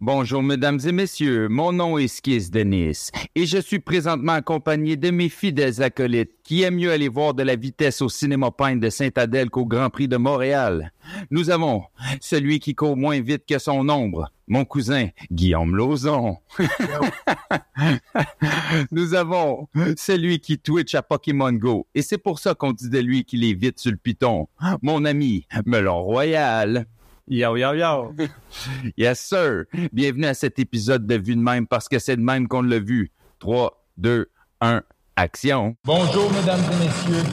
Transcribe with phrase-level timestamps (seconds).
[0.00, 1.48] Bonjour, mesdames et messieurs.
[1.48, 6.62] Mon nom est Skis Denis et je suis présentement accompagné de mes fidèles acolytes qui
[6.62, 10.06] aiment mieux aller voir de la vitesse au cinéma Pine de Saint-Adèle qu'au Grand Prix
[10.06, 10.92] de Montréal.
[11.30, 11.84] Nous avons
[12.20, 16.36] celui qui court moins vite que son ombre, mon cousin Guillaume Lauzon.
[18.90, 19.66] Nous avons
[19.96, 23.44] celui qui Twitch à Pokémon Go et c'est pour ça qu'on dit de lui qu'il
[23.44, 24.46] est vite sur le piton,
[24.82, 26.86] mon ami Melon Royal.
[27.28, 28.14] Yo, yo, yo.
[28.96, 29.64] Yes, sir.
[29.92, 32.78] Bienvenue à cet épisode de Vue de même parce que c'est de même qu'on l'a
[32.78, 33.10] vu.
[33.40, 34.82] 3, 2, 1,
[35.16, 35.76] action.
[35.84, 37.24] Bonjour, mesdames et messieurs.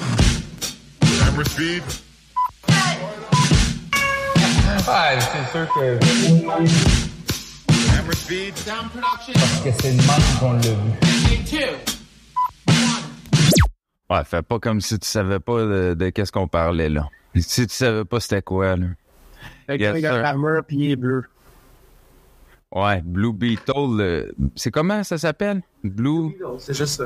[1.20, 1.84] Camera speed.
[4.88, 6.00] Ah, c'est sûr que
[7.86, 8.58] Camera speed.
[8.58, 9.64] Sound production.
[9.64, 10.92] que c'est le même qu'on l'a vu.
[14.10, 17.08] Ouais, fais pas comme si tu savais pas de, de qu'est-ce qu'on parlait là.
[17.36, 18.88] Si tu savais pas c'était quoi là.
[19.68, 21.24] Fait que Yes, il y a un hammer puis il est bleu.
[22.72, 25.62] Ouais, Blue Beetle, euh, c'est comment ça s'appelle?
[25.84, 26.36] Blue?
[26.58, 27.06] C'est juste ça.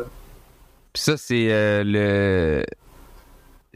[0.93, 2.63] Puis ça, c'est euh, le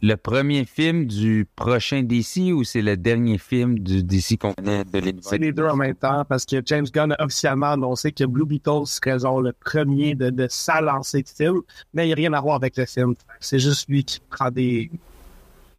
[0.02, 4.84] le premier film du prochain DC ou c'est le dernier film du DC qu'on connaît
[4.84, 5.30] de l'univers?
[5.30, 8.46] C'est les deux en même temps parce que James Gunn a officiellement annoncé que Blue
[8.46, 11.62] Beetle serait genre le premier de, de sa lancée de film,
[11.94, 13.14] mais il n'y a rien à voir avec le film.
[13.40, 14.90] C'est juste lui qui prend des.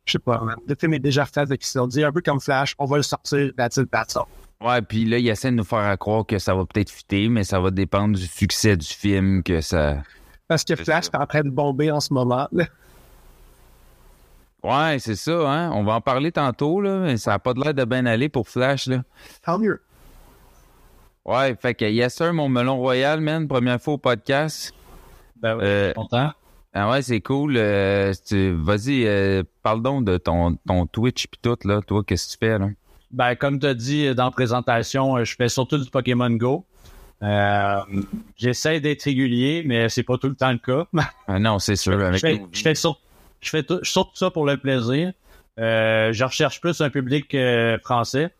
[0.04, 2.20] Je sais pas, le film est déjà fait, donc ils se sont dit un peu
[2.22, 4.24] comme Flash, on va le sortir, that's it, that's all.
[4.60, 7.44] Ouais, puis là, il essaie de nous faire croire que ça va peut-être fitter, mais
[7.44, 9.96] ça va dépendre du succès du film, que ça...
[10.48, 12.48] Parce que Flash est en train de bomber en ce moment.
[12.52, 12.66] là.
[14.62, 15.70] Ouais, c'est ça, hein?
[15.72, 18.28] On va en parler tantôt, là, mais ça n'a pas de l'air de bien aller
[18.28, 19.02] pour Flash, là.
[19.44, 19.80] Tant mieux.
[21.24, 24.72] Ouais, fait que yes sir, mon melon royal, man, première fois au podcast.
[25.36, 26.32] Ben oui, Euh, content.
[26.74, 27.54] Ah ouais, c'est cool.
[27.56, 31.80] euh, Vas-y, euh, parle donc de ton, ton Twitch pis tout, là.
[31.86, 32.68] Toi, qu'est-ce que tu fais, là?
[33.10, 36.64] Ben, comme tu as dit dans la présentation, euh, je fais surtout du Pokémon Go.
[37.22, 37.78] Euh,
[38.36, 40.86] J'essaie d'être régulier, mais c'est pas tout le temps le cas.
[41.28, 42.12] Ah non, c'est sûr.
[42.12, 42.98] je fais, nos je fais sur-
[43.40, 45.12] je fais tout- surtout ça pour le plaisir.
[45.60, 48.30] Euh, je recherche plus un public euh, français.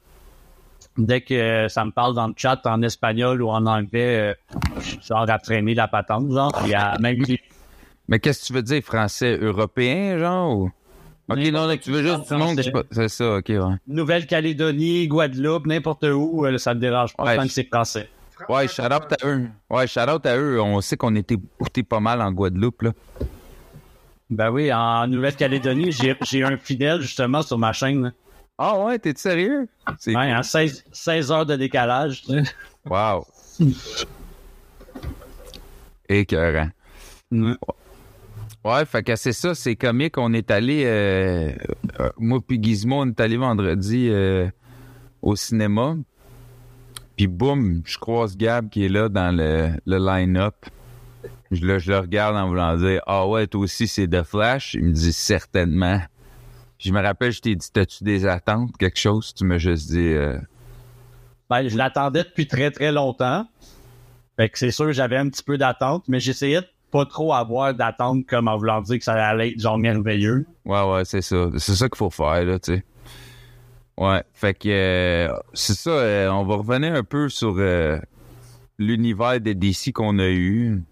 [0.99, 4.35] Dès que euh, ça me parle dans le chat en espagnol ou en anglais, euh,
[4.81, 6.53] je genre à traîner la patente, genre.
[6.63, 7.23] Puis à- même
[8.09, 10.59] Mais qu'est-ce que tu veux dire, français européen, genre?
[10.59, 10.71] Ou...
[11.29, 13.75] Ok, non, tu veux juste du monde, c'est ça, ok, ouais.
[13.87, 18.09] Nouvelle-Calédonie, Guadeloupe, n'importe où, euh, ça me dérange pas Ouais, tant que c'est français.
[18.49, 19.49] Ouais, shout out à eux.
[19.71, 20.61] Ouais, shout out à eux.
[20.61, 21.37] On sait qu'on était
[21.89, 22.93] pas mal en Guadeloupe, là.
[24.31, 28.03] Ben oui, en Nouvelle-Calédonie, j'ai un fidèle justement sur ma chaîne.
[28.05, 28.11] là.
[28.59, 29.69] Ah ouais, t'es sérieux?
[30.07, 32.25] Ouais, en 16, 16 heures de décalage.
[32.85, 33.27] Wow.
[36.09, 36.69] Écœurant.
[38.65, 40.19] Ouais, fait que c'est ça, c'est comique.
[40.19, 41.51] On est allé, euh,
[42.01, 44.49] euh, moi puis Gizmo, on est allé vendredi euh,
[45.21, 45.97] au cinéma.
[47.17, 50.55] Puis boum, je croise Gab qui est là dans le, le line-up.
[51.51, 54.75] Je, le- je le regarde en voulant dire Ah ouais, toi aussi c'est The Flash.
[54.75, 56.01] Il me dit certainement.
[56.79, 59.35] Je me rappelle, je t'ai dit T'as-tu des attentes, quelque chose?
[59.35, 60.39] Tu m'as juste dit euh,
[61.51, 63.47] Ben, je l'attendais depuis très très longtemps.
[64.37, 67.75] Fait que c'est sûr j'avais un petit peu d'attente, mais j'essayais de pas trop avoir
[67.75, 70.47] d'attente comme en voulant dire que ça allait être genre merveilleux.
[70.65, 71.49] Ouais, ouais, c'est ça.
[71.59, 72.85] C'est ça qu'il faut faire, là, tu sais.
[73.99, 75.91] Ouais, fait que euh, c'est ça.
[75.91, 77.99] euh, on va revenir un peu sur euh,
[78.79, 80.83] l'univers de DC qu'on a eu,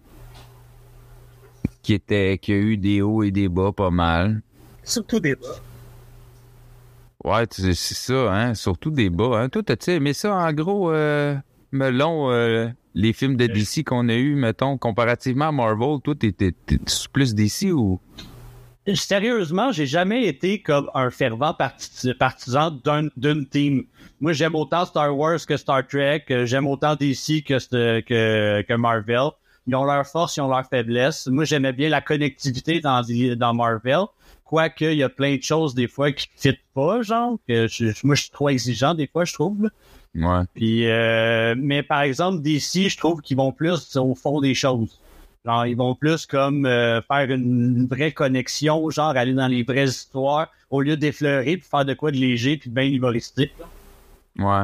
[1.81, 4.41] qui était, qui a eu des hauts et des bas pas mal.
[4.83, 5.35] Surtout des
[7.23, 8.53] Ouais, tu- c'est ça, hein.
[8.55, 9.39] Surtout des bas.
[9.41, 9.49] Hein.
[9.49, 11.35] Toi, t'as-tu aimé ça, en gros, euh,
[11.71, 16.31] melon, euh, les films de DC qu'on a eu, mettons, comparativement à Marvel, toi, t'es
[16.31, 16.77] t'es- t'es
[17.13, 17.99] plus DC ou?
[18.95, 23.83] Sérieusement, j'ai jamais été comme un fervent parti- partisan d'un- d'une team.
[24.19, 26.25] Moi, j'aime autant Star Wars que Star Trek.
[26.31, 27.59] euh, J'aime autant DC que,
[28.01, 29.29] que, que Marvel.
[29.67, 31.27] Ils ont leurs forces, ils ont leurs faiblesses.
[31.27, 33.03] Moi, j'aimais bien la connectivité dans,
[33.37, 34.01] dans Marvel.
[34.43, 37.37] Quoique, il y a plein de choses, des fois, qui ne fit pas, genre.
[37.47, 39.69] Que je- moi, je suis trop exigeant, des fois, je trouve.
[40.15, 40.43] Ouais.
[40.53, 44.99] Puis, euh, mais par exemple, DC, je trouve qu'ils vont plus au fond des choses.
[45.45, 49.85] Genre, ils vont plus comme euh, faire une vraie connexion, genre aller dans les vraies
[49.85, 53.53] histoires, au lieu d'effleurer puis faire de quoi de léger puis de bien humoristique.
[54.37, 54.63] Ouais.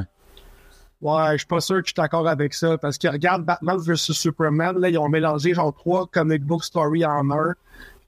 [1.02, 2.78] Ouais, je suis pas sûr que je suis d'accord avec ça.
[2.78, 7.06] Parce que regarde Batman vs Superman, là, ils ont mélangé genre trois comic book stories
[7.06, 7.54] en un.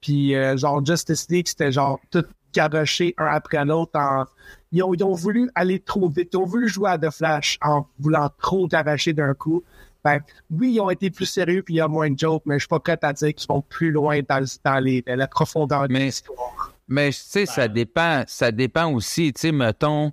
[0.01, 3.91] Puis euh, genre Justice League, c'était genre tout garoché un après l'autre.
[3.95, 4.25] En...
[4.71, 6.29] Ils, ont, ils ont voulu aller trop vite.
[6.33, 9.63] Ils ont voulu jouer à The Flash en voulant trop garocher d'un coup.
[10.05, 10.09] Que,
[10.49, 12.59] oui, ils ont été plus sérieux puis il y a moins de jokes, mais je
[12.59, 15.87] suis pas prêt à dire qu'ils vont plus loin dans, dans les, dans la profondeur
[15.87, 16.73] de Mais- l'histoire.
[16.87, 20.11] Mais tu sais, ça dépend, ça dépend aussi, tu sais, mettons,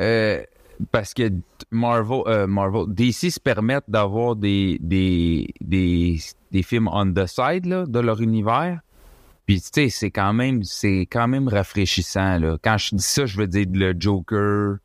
[0.00, 0.42] euh,
[0.90, 1.30] parce que
[1.70, 6.18] Marvel, euh, Marvel, DC se permettent d'avoir des, des, des,
[6.50, 8.80] des films on the side là, de leur univers.
[9.46, 12.56] Puis tu sais, c'est quand même, c'est quand même rafraîchissant là.
[12.62, 14.76] Quand je dis ça, je veux dire le Joker.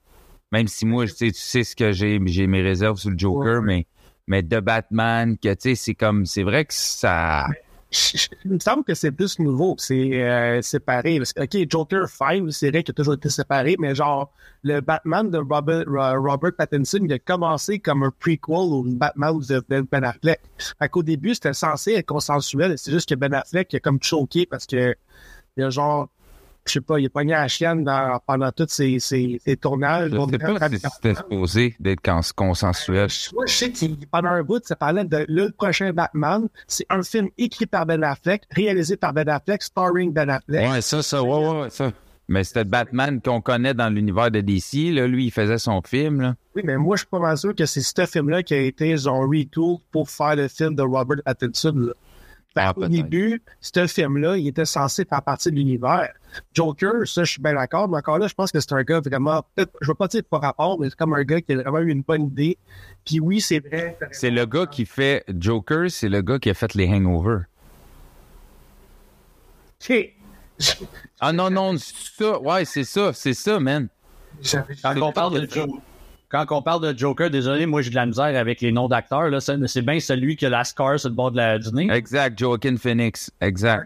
[0.51, 3.17] Même si moi, tu sais, tu sais ce que j'ai, j'ai mes réserves sur le
[3.17, 3.85] Joker, mais
[4.27, 7.47] mais de Batman, que tu sais, c'est comme, c'est vrai que ça.
[8.45, 11.19] Il me semble que c'est plus nouveau, c'est euh, séparé.
[11.19, 14.31] OK, Joker 5, c'est vrai qu'il a toujours été séparé, mais genre,
[14.63, 20.03] le Batman de Robert, Pattinson, il a commencé comme un prequel au Batman de Ben
[20.03, 20.39] Affleck.
[20.77, 24.45] Fait qu'au début, c'était censé être consensuel, c'est juste que Ben Affleck a comme choqué
[24.45, 24.95] parce que
[25.57, 26.09] il a genre
[26.69, 30.11] je sais pas, il a pogné la chienne dans, pendant tous ses, ses, ses tournages.
[30.11, 32.01] Je sais pas si c'était supposé d'être
[32.35, 33.07] consensuel.
[33.33, 36.47] Moi, je sais qu'il, pendant un bout, ça parlait de le prochain Batman.
[36.67, 40.69] C'est un film écrit par Ben Affleck, réalisé par Ben Affleck, starring Ben Affleck.
[40.69, 41.91] Ouais, ça, ça, ouais, ouais, ça.
[42.27, 44.93] Mais c'était Batman qu'on connaît dans l'univers de DC.
[44.93, 45.07] Là.
[45.07, 46.21] Lui, il faisait son film.
[46.21, 46.35] Là.
[46.55, 48.95] Oui, mais moi, je suis pas mal sûr que c'est ce film-là qui a été
[48.97, 51.73] genre retool pour faire le film de Robert Pattinson.
[51.75, 51.93] Là.
[52.61, 56.09] Ah, au début, ce film-là, il était censé faire partie de l'univers.
[56.53, 58.99] Joker, ça, je suis bien d'accord, mais encore là, je pense que c'est un gars
[58.99, 61.79] vraiment, je veux pas dire par rapport, mais c'est comme un gars qui a vraiment
[61.79, 62.57] eu une bonne idée.
[63.05, 63.97] Puis oui, c'est vrai.
[64.11, 67.45] C'est le gars qui fait Joker, c'est le gars qui a fait les hangovers.
[69.81, 70.13] OK.
[71.21, 72.39] Ah non, non, c'est ça.
[72.41, 73.87] Ouais, c'est ça, c'est ça, man.
[74.83, 75.81] Quand on parle de Joker.
[76.29, 79.29] Quand on parle de Joker, désolé, moi j'ai de la misère avec les noms d'acteurs.
[79.29, 81.73] Là, c'est c'est bien celui qui a la scar sur le bord de la, du
[81.73, 81.89] nez.
[81.91, 83.31] Exact, Joaquin Phoenix.
[83.41, 83.85] Exact.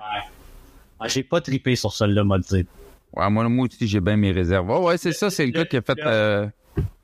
[1.00, 2.66] Ah, j'ai pas trippé sur celui-là, m'a dit.
[3.16, 4.70] Ouais, moi, moi aussi, j'ai bien mes réserves.
[4.70, 5.98] Ouais, ouais, c'est ça, c'est le gars qui a fait.
[6.06, 6.48] euh,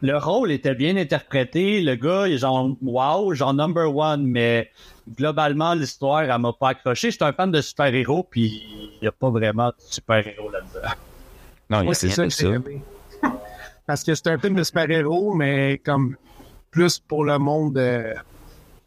[0.02, 1.82] Le rôle était bien interprété.
[1.82, 4.70] Le gars, il est genre wow, genre number one, mais
[5.16, 7.12] globalement, l'histoire, elle m'a pas accroché.
[7.12, 8.64] J'étais un fan de super-héros, puis
[8.96, 10.90] il n'y a pas vraiment de super-héros là-dedans.
[11.70, 12.82] Non, il y Moi, a c'est ça de que j'ai aimé.
[13.90, 16.16] Parce que c'est un film de super-héros, mais comme
[16.70, 18.14] plus pour le monde, euh,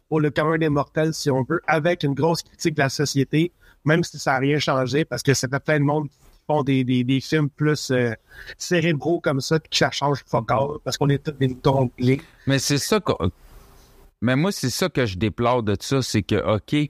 [0.07, 3.51] pour le commun des mortels, si on veut, avec une grosse critique de la société,
[3.83, 6.15] même si ça n'a rien changé, parce que c'était plein de monde qui
[6.47, 8.13] font des, des, films plus euh,
[8.57, 12.21] cérébraux comme ça, puis que ça change fuck all, parce qu'on est tous des tromblés.
[12.47, 13.11] Mais c'est ça que.
[14.21, 16.89] Mais moi, c'est ça que je déplore de ça, c'est que, OK,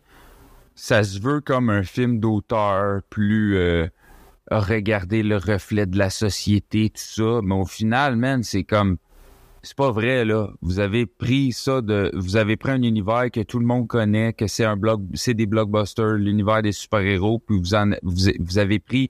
[0.76, 3.58] ça se veut comme un film d'auteur plus.
[3.58, 3.88] Euh,
[4.52, 7.40] regarder le reflet de la société, tout ça.
[7.44, 8.98] Mais au final, man, c'est comme.
[9.66, 10.50] C'est pas vrai, là.
[10.62, 12.12] Vous avez pris ça de.
[12.14, 15.34] Vous avez pris un univers que tout le monde connaît, que c'est un blog, c'est
[15.34, 19.10] des blockbusters, l'univers des super-héros, puis vous en vous, avez pris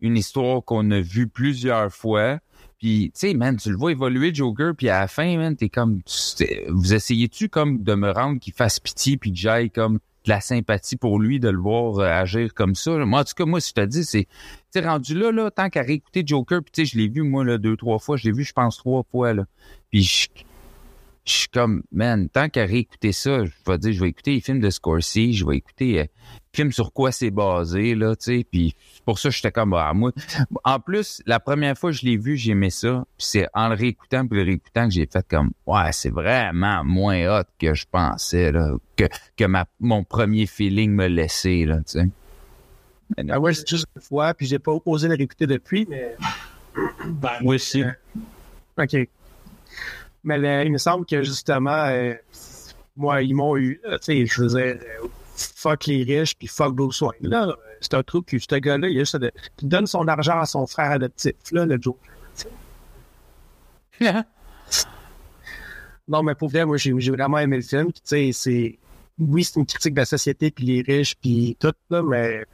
[0.00, 2.38] une histoire qu'on a vue plusieurs fois.
[2.78, 5.68] Puis, tu sais, man, tu le vois évoluer, Joker, puis à la fin, man, t'es
[5.68, 6.00] comme...
[6.68, 10.40] Vous essayez-tu comme de me rendre qu'il fasse pitié, puis que j'aille comme de la
[10.40, 12.92] sympathie pour lui, de le voir euh, agir comme ça?
[13.04, 14.26] Moi, en tout cas, moi, si je te dis, c'est...
[14.72, 17.44] Tu rendu là, là, tant qu'à réécouter Joker, puis tu sais, je l'ai vu, moi,
[17.44, 18.16] là, deux, trois fois.
[18.16, 19.46] Je l'ai vu, je pense, trois fois, là.
[19.90, 20.28] Puis je...
[21.28, 24.40] Je suis comme, man, tant qu'à réécouter ça, je vais dire, je vais écouter les
[24.40, 26.04] films de Scorsese, je vais écouter euh,
[26.54, 29.74] film sur quoi c'est basé, là, tu sais, puis c'est pour ça que j'étais comme,
[29.74, 30.12] ah, moi,
[30.64, 33.68] en plus, la première fois que je l'ai vu, j'ai aimé ça, puis c'est en
[33.68, 37.74] le réécoutant puis le réécoutant que j'ai fait comme, ouais, c'est vraiment moins hot que
[37.74, 39.04] je pensais, là, que,
[39.36, 42.08] que ma, mon premier feeling me laissait, là, tu sais.
[43.28, 46.16] Ah ouais, c'est juste une fois, puis j'ai pas osé le réécouter depuis, mais
[47.06, 47.82] Ben, moi aussi.
[48.76, 49.08] OK.
[50.24, 52.14] Mais là, il me semble que justement, euh,
[52.96, 53.80] moi, ils m'ont eu.
[53.84, 54.80] là, Tu sais, je faisais
[55.36, 57.14] fuck les riches puis fuck Bruce Wayne.
[57.22, 59.30] Là, euh, c'est un truc que ce gars-là, il, a juste de-
[59.62, 61.94] il donne son argent à son frère adoptif, là, le Joe.
[66.08, 67.92] Non, mais pour vrai, moi, j'ai j'ai vraiment aimé le film.
[67.92, 68.78] Tu sais, c'est.
[69.18, 72.44] Oui, c'est une critique de la société puis les riches puis tout, là, mais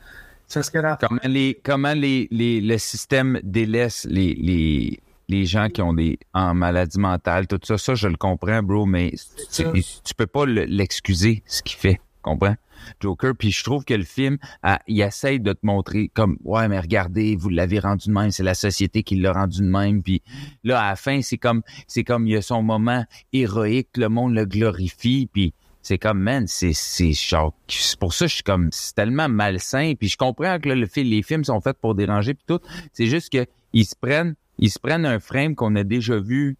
[0.48, 5.68] ça serait la comment les comment les, les le système délaisse les, les les gens
[5.68, 9.12] qui ont des en maladie mentale tout ça ça je le comprends bro mais
[9.52, 12.56] tu, tu peux pas le- l'excuser ce qu'il fait comprends?
[13.00, 16.68] Joker puis je trouve que le film ah, il essaye de te montrer comme ouais
[16.68, 20.02] mais regardez vous l'avez rendu de même c'est la société qui l'a rendu de même
[20.02, 20.22] puis
[20.64, 24.08] là à la fin c'est comme c'est comme il y a son moment héroïque le
[24.08, 28.34] monde le glorifie puis c'est comme man c'est c'est genre c'est pour ça que je
[28.36, 31.60] suis comme c'est tellement malsain puis je comprends que là, le film les films sont
[31.60, 32.60] faits pour déranger puis tout.
[32.92, 36.56] C'est juste que ils se prennent ils se prennent un frame qu'on a déjà vu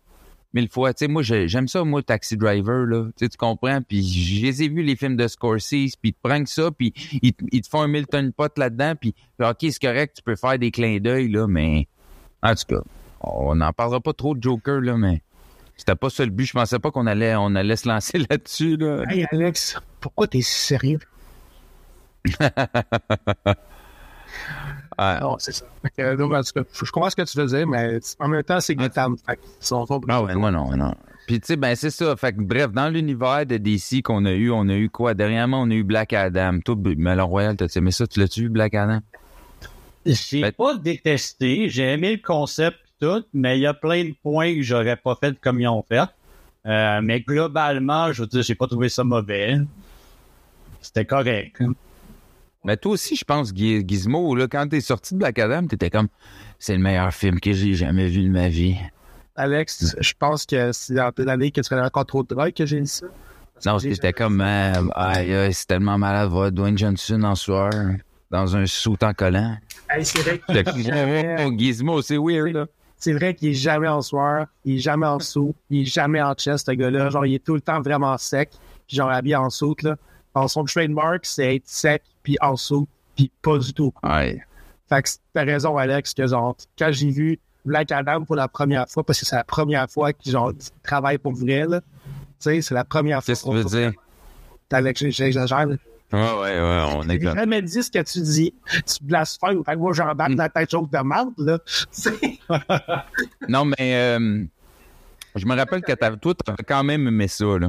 [0.53, 0.95] mille fois.
[0.95, 3.07] Tu sais moi j'ai- j'aime ça moi Taxi Driver là.
[3.17, 3.81] Tu sais tu comprends?
[3.83, 6.93] Puis je les ai vus les films de Scorsese puis ils te prennent ça puis
[7.23, 10.37] ils, te- ils te font un Milton Pot là-dedans puis ok c'est correct tu peux
[10.37, 11.89] faire des clins d'œil là mais
[12.43, 12.83] en tout cas
[13.21, 15.23] on n'en parlera pas trop de Joker là mais
[15.77, 16.45] c'était pas ça le but.
[16.45, 19.03] Je pensais pas qu'on allait on allait se lancer là-dessus là.
[19.09, 21.01] Hey Alex, pourquoi t'es si sérieux?
[24.99, 25.21] Ouais.
[25.21, 25.65] Non, c'est ça.
[25.97, 28.43] Que, donc, en tout cas, je comprends ce que tu veux dire, mais en même
[28.43, 30.95] temps, c'est que, ils sont pas- Ah ouais, moi non, non.
[31.27, 32.15] Puis tu sais, ben c'est ça.
[32.17, 35.15] Fait que bref, dans l'univers de DC qu'on a eu, on a eu quoi?
[35.15, 36.59] Dernièrement, on a eu Black Adam.
[36.61, 38.07] Toi, Melon Royal, t'as aimé ça?
[38.07, 39.01] Tu l'as-tu vu, Black Adam?
[40.05, 41.71] J'ai Ben- pas détesté.
[41.71, 44.97] J'ai aimé le concept et tout, mais il y a plein de points que j'aurais
[44.97, 46.03] pas fait comme ils ont fait.
[46.67, 49.57] Euh, mais globalement, je veux dire, j'ai pas trouvé ça mauvais.
[50.83, 51.63] C'était correct.
[52.65, 56.09] Mais toi aussi, je pense, Gizmo, là, quand t'es sorti de Black Adam, t'étais comme,
[56.59, 58.77] c'est le meilleur film que j'ai jamais vu de ma vie.
[59.37, 62.65] Alex, je pense que c'est dans l'année que tu connais encore trop de drogue que
[62.65, 63.07] j'ai dit ça.
[63.67, 67.71] Non, parce que j'étais comme, euh, aïe, c'est tellement malade, voir Dwayne Johnson en soir,
[68.31, 69.57] dans un sous en collant.
[69.91, 72.67] Hey, c'est vrai qu'il jamais- Gizmo, c'est weird, là.
[72.97, 76.23] c'est vrai qu'il est jamais en soir, il est jamais en sous, il est jamais
[76.23, 77.11] en chest, ce gars-là.
[77.11, 78.51] Genre, il est tout le temps vraiment sec,
[78.87, 79.97] puis genre habillé en soute, là.
[80.49, 83.93] Son trademark, c'est être sec, puis en sous, puis pas du tout.
[84.03, 84.43] Ouais.
[84.89, 88.89] Fait que t'as raison, Alex, que genre, quand j'ai vu Black Adam pour la première
[88.89, 91.81] fois, parce que c'est la première fois qu'il genre, il travaille pour vrai, là.
[91.81, 91.87] Tu
[92.51, 93.27] sais, c'est la première fois.
[93.33, 93.93] Qu'est-ce que tu veux dire?
[94.73, 95.67] Alex, j'exagère.
[95.69, 95.77] Ouais,
[96.13, 97.35] ouais, ouais, on est comme.
[97.37, 98.53] jamais dit ce que tu dis.
[98.87, 99.65] Tu blasphèmes.
[99.65, 100.37] Fait que moi, j'embarque Mm.
[100.37, 101.59] dans ta joke de merde, là.
[103.49, 104.45] Non, mais euh,
[105.35, 107.69] je me rappelle que toi, t'avais quand même aimé ça, là.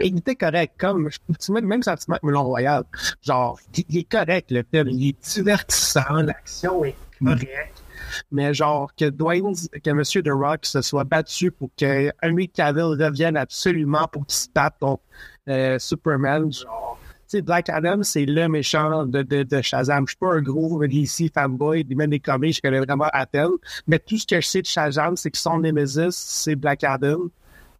[0.00, 1.08] Il était correct, comme,
[1.40, 2.84] tu mets le même sentiment que Melon Royal.
[3.22, 3.58] Genre,
[3.88, 4.88] il, est correct, le film.
[4.88, 7.82] Il est divertissant, l'action est correcte.
[8.30, 10.02] Mais genre, que Dwayne, que M.
[10.02, 14.74] The Rock se soit battu pour que Henry Cavill revienne absolument pour qu'il se batte
[14.80, 15.02] contre
[15.48, 16.98] euh, Superman, genre.
[17.28, 20.06] Tu sais, Black Adam, c'est le méchant de, de, de Shazam.
[20.06, 23.52] Je suis pas un gros DC fanboy, même des comics, je connais vraiment à peine.
[23.86, 27.20] Mais tout ce que je sais de Shazam, c'est que son Nemesis, c'est Black Adam.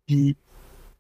[0.07, 0.37] Puis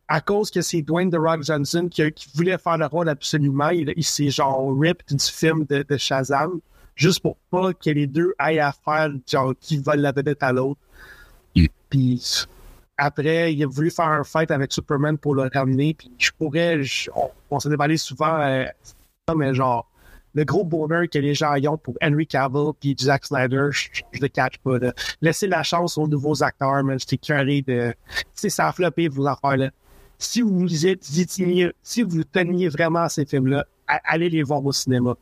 [0.08, 2.02] à cause que c'est Dwayne The Rock Johnson qui,
[2.34, 6.60] voulait faire le rôle absolument, il, il s'est genre ripped du film de, de Shazam,
[6.94, 10.52] juste pour pas que les deux aillent à faire, genre, qui volent la vedette à
[10.52, 10.80] l'autre.
[11.56, 11.66] Mm.
[11.88, 12.46] Puis
[12.98, 16.82] après, il a voulu faire un fight avec Superman pour le ramener, puis je pourrais,
[16.82, 18.64] je- on, on s'est déballé souvent, euh,
[19.34, 19.88] mais genre,
[20.34, 23.88] le gros bonheur que les gens y ont pour Henry Cavill puis Zack Snyder, je,
[24.12, 24.78] je le catch pas.
[24.78, 24.94] Là.
[25.20, 26.98] Laissez la chance aux nouveaux acteurs, man.
[26.98, 27.94] J'étais curé de...
[28.16, 29.70] Tu sais, ça a floppé, vos affaires-là
[30.22, 35.14] si vous étiez- si vous teniez vraiment à ces films-là, allez les voir au cinéma.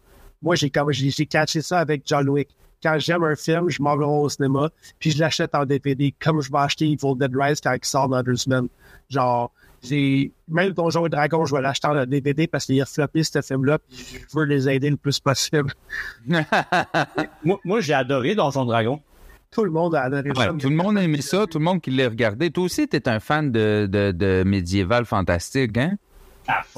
[0.43, 2.49] Moi, j'ai comme j'ai j'ai catché ça avec John Wick.
[2.83, 6.41] Quand j'aime un film, je m'en vais au cinéma, puis je l'achète en DVD, comme
[6.41, 8.69] je vais acheter Evil Dead Rise quand il sort dans deux semaines.
[9.11, 9.53] Genre,
[9.83, 13.43] j'ai même Donjon et Dragon, je vais l'acheter en DVD parce qu'il a floppé ce
[13.43, 13.99] film-là, puis
[14.31, 15.73] je veux les aider le plus possible.
[17.45, 19.01] Moi, moi, j'ai adoré Donjon Dragon.
[19.53, 20.53] Tout le monde a adoré ça.
[20.59, 22.51] Tout le monde a aimé ça, tout le monde qui l'a regardé.
[22.51, 25.97] Toi aussi, t'es un fan de, de, de médiéval fantastique, hein?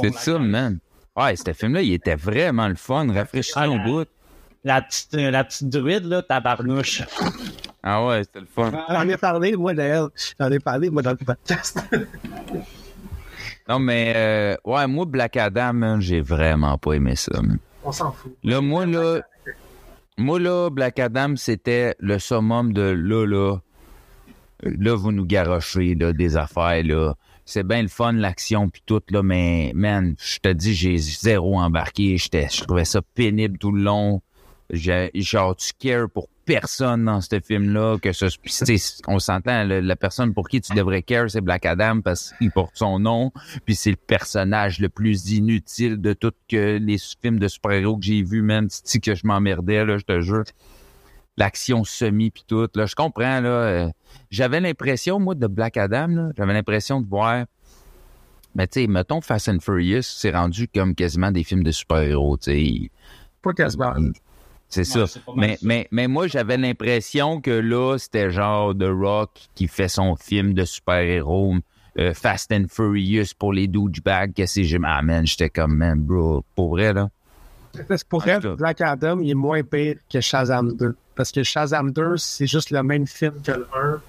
[0.01, 0.79] C'est ça, man.
[1.17, 4.05] Ouais, ce film-là, il était vraiment le fun, rafraîchissant Ah, au la- bout.
[4.65, 7.03] La petite, euh, la petite druide, là, tabarnouche.
[7.83, 8.71] Ah ouais, c'était le fun.
[8.89, 10.11] J'en ai parlé, moi, d'ailleurs.
[10.41, 11.81] J'en ai parlé, moi, dans le podcast.
[13.69, 17.41] Non, mais, euh, ouais, moi, Black Adam, j'ai vraiment pas aimé ça.
[17.41, 17.59] man.
[17.85, 18.37] On s'en fout.
[18.43, 19.21] Là, moi, là,
[20.19, 23.59] moi, là, Black Adam, c'était le summum de là, là.
[24.63, 27.15] Là, vous nous garochez, là, des affaires, là.
[27.45, 31.59] C'est bien le fun, l'action, puis tout, là, mais, man, je te dis, j'ai zéro
[31.59, 32.17] embarqué.
[32.17, 34.23] Je trouvais ça pénible tout le long.
[34.71, 38.27] Genre, tu cares pour personne dans ce film-là, que ce,
[39.07, 42.77] on s'entend, la personne pour qui tu devrais care, c'est Black Adam parce qu'il porte
[42.77, 43.33] son nom,
[43.65, 48.05] puis c'est le personnage le plus inutile de tous que les films de super-héros que
[48.05, 48.67] j'ai vus, man.
[48.71, 50.45] C'est que je m'emmerdais, là, je te jure.
[51.37, 53.49] L'action semi puis tout, là, je comprends, là.
[53.49, 53.89] euh,
[54.31, 57.47] j'avais l'impression, moi, de Black Adam, j'avais l'impression de voir...
[58.55, 62.37] Mais tu sais, mettons Fast and Furious, c'est rendu comme quasiment des films de super-héros,
[62.37, 62.91] tu sais.
[63.41, 63.95] Pas quasiment.
[64.73, 65.05] C'est ça.
[65.37, 65.67] Mais, ça.
[65.67, 70.55] mais, mais moi, j'avais l'impression que là, c'était genre The Rock qui fait son film
[70.55, 71.57] de super-héros,
[71.99, 74.67] euh, Fast and Furious pour les douchebags, que c'est.
[74.83, 77.11] Ah, man, j'étais comme, man, bro, pour vrai, là.
[78.09, 78.41] Pour cas.
[78.41, 80.97] Black Adam, il est moins pire que Shazam 2.
[81.15, 84.01] Parce que Shazam 2, c'est juste le même film que le 1.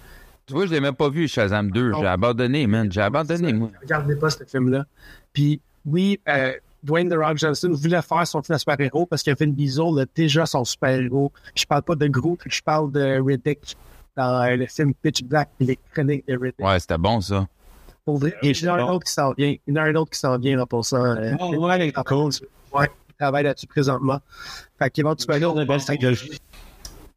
[0.46, 1.93] Tu vois, je l'ai même pas vu, Shazam 2.
[2.00, 2.89] J'ai abandonné, man.
[2.89, 3.70] J'ai abandonné, moi.
[3.82, 4.86] Regardez pas ce film-là.
[5.34, 9.31] Puis, oui, euh, Dwayne The Rock Johnson voulait faire son film de super-héros parce que
[9.37, 11.31] Vin Diesel a déjà son super-héros.
[11.55, 13.77] Je parle pas de Groot, je parle de Riddick
[14.17, 16.59] dans euh, le film Pitch Black et les chroniques de Riddick.
[16.65, 17.47] Ouais, c'était bon, ça.
[18.05, 19.55] Pour vrai, il y en a un autre qui s'en vient.
[19.65, 20.97] Il y en a un autre qui s'en vient là, pour ça.
[20.97, 22.31] euh, Oh, ouais, cool.
[22.73, 24.19] Ouais, il travaille là-dessus présentement.
[24.77, 26.37] Fait qu'éventuellement, Une belle technologie.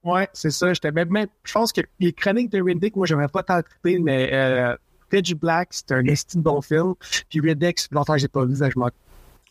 [0.04, 0.72] Ouais, c'est ça.
[0.72, 3.98] J'étais même, même- je pense que les chroniques de Riddick, moi, j'aimerais pas tant triper,
[3.98, 4.76] mais euh,
[5.10, 6.94] Pitch Black, c'est un esti de bon film.
[7.28, 8.88] Puis Riddick, c'est longtemps que j'ai pas vu, que je m'en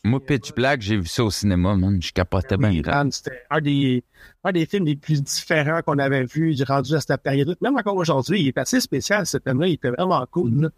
[0.06, 2.00] Moi, Pitch Black, j'ai vu ça au cinéma, man.
[2.00, 2.80] Je capotais bien.
[3.10, 4.04] C'était un des,
[4.44, 7.58] un des films les plus différents qu'on avait vu rendu à cette période.
[7.60, 9.68] Même encore aujourd'hui, il est assez spécial, ce film-là.
[9.68, 10.70] Il était vraiment cool.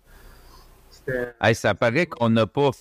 [1.41, 2.72] Hey, ça paraît qu'on n'a pas,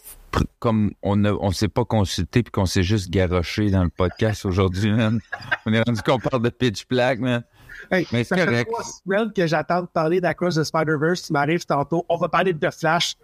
[0.61, 4.45] comme on ne on s'est pas consulté puis qu'on s'est juste garoché dans le podcast
[4.45, 5.21] aujourd'hui, man.
[5.67, 7.43] On est rendu qu'on parle de Pitch Black, man.
[7.91, 8.71] Hey, Mais ça c'est fait correct.
[8.71, 11.23] trois semaines que j'attends de parler d'Across the Spider-Verse.
[11.27, 12.05] Tu m'arrives tantôt.
[12.09, 13.15] On va parler de Flash.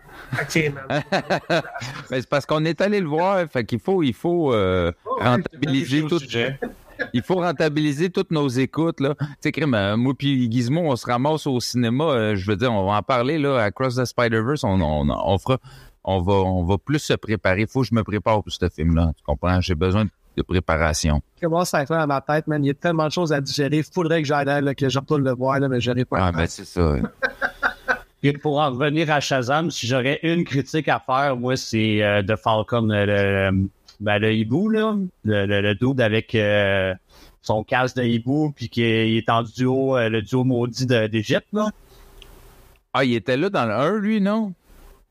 [0.41, 1.03] Ok, man.
[2.11, 6.07] Mais c'est parce qu'on est allé le voir, fait qu'il faut, il faut euh, rentabiliser
[6.07, 6.21] tout,
[7.13, 9.15] il faut rentabiliser toutes nos écoutes là.
[9.19, 12.05] Tu sais, crime, euh, moi puis Gizmo, on se ramasse au cinéma.
[12.05, 13.59] euh, je veux dire, on va en parler là.
[13.63, 15.59] À Cross the Spider Verse, on, on, on fera,
[16.05, 17.63] on va, on va plus se préparer.
[17.63, 19.13] Il faut que je me prépare pour ce film-là.
[19.17, 19.61] Tu comprends?
[19.61, 21.21] J'ai besoin de préparation.
[21.41, 22.65] Comment ça fait dans ma tête, man?
[22.65, 23.83] Il y a tellement de choses à digérer.
[23.83, 26.17] Faudrait que j'aille là, que je retourne le voir, là, mais j'aurais pas.
[26.21, 26.95] Ah le ben c'est ça.
[28.25, 32.23] Et pour en revenir à Shazam, si j'aurais une critique à faire, moi, c'est euh,
[32.23, 33.67] de Falcon, euh, le,
[34.01, 36.95] ben, le hibou, là, le, le, le dude avec euh,
[37.43, 40.87] son casque de hibou, puis qui est, il est en duo, euh, le duo maudit
[40.87, 41.71] de- d'Égypte, là.
[42.95, 44.53] Ah, il était là dans le 1, lui, non?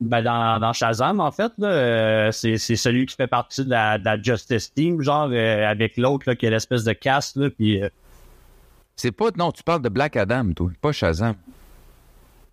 [0.02, 3.70] Ben, dans, dans Shazam, en fait, là, euh, c'est, c'est celui qui fait partie de
[3.70, 7.36] la, de la Justice Team, genre, euh, avec l'autre, là, qui a l'espèce de casque,
[7.36, 7.82] là, puis...
[7.82, 7.88] euh,
[8.96, 11.34] C'est pas non, tu parles de Black Adam, toi, pas Shazam.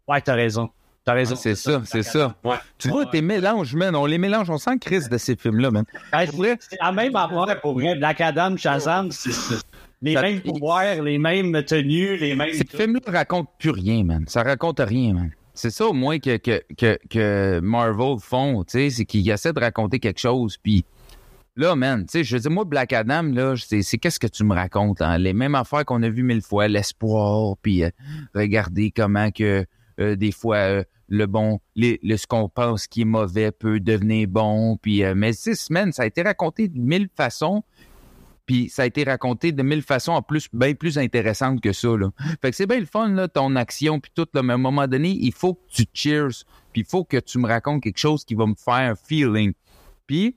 [0.07, 0.69] ouais, t'as raison.
[1.05, 1.35] T'as raison.
[1.35, 2.35] C'est ça, c'est ça.
[2.43, 2.57] Ouais.
[2.77, 5.85] Tu vois, tes mélanges, man, on les mélange, on sent crise de ces films-là, man.
[6.59, 7.95] C'est- c'est la même affaire pour vrai.
[7.95, 9.63] Black Adam, Shazam, c'est c'est-
[10.01, 12.53] les Ça- mêmes pouvoirs, les mêmes tenues, les mêmes.
[12.53, 14.23] Ces films-là racontent plus rien, man.
[14.27, 15.31] Ça raconte rien, man.
[15.59, 19.51] C'est ça au moins que, que, que, que Marvel font, tu sais, c'est qu'ils essaient
[19.51, 20.85] de raconter quelque chose, puis
[21.57, 24.45] là, man, tu sais, je veux dire, moi, Black Adam, là, c'est qu'est-ce que tu
[24.45, 25.17] me racontes, hein?
[25.17, 27.89] Les mêmes affaires qu'on a vues mille fois, l'espoir, puis euh,
[28.33, 29.65] regarder comment que
[29.99, 33.81] euh, des fois euh, le bon, les- le, ce qu'on pense qui est mauvais peut
[33.81, 37.63] devenir bon, puis mais six semaines, ça a été raconté de mille façons,
[38.49, 41.89] puis ça a été raconté de mille façons en plus, bien plus intéressantes que ça,
[41.89, 42.09] là.
[42.41, 44.57] Fait que c'est bien le fun, là, ton action, puis tout, là, mais à un
[44.57, 47.99] moment donné, il faut que tu cheers, puis il faut que tu me racontes quelque
[47.99, 49.53] chose qui va me faire un feeling.
[50.07, 50.35] Puis,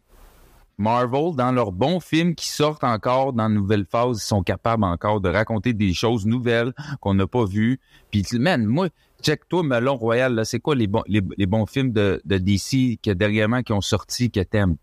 [0.76, 4.84] Marvel, dans leurs bons films qui sortent encore dans la nouvelle phase, ils sont capables
[4.84, 7.80] encore de raconter des choses nouvelles qu'on n'a pas vues.
[8.10, 8.88] Puis, man, moi,
[9.22, 12.98] check-toi Melon Royal, là, c'est quoi les bons, les, les bons films de, de DC
[13.02, 14.76] que dernièrement qui ont sorti que t'aimes?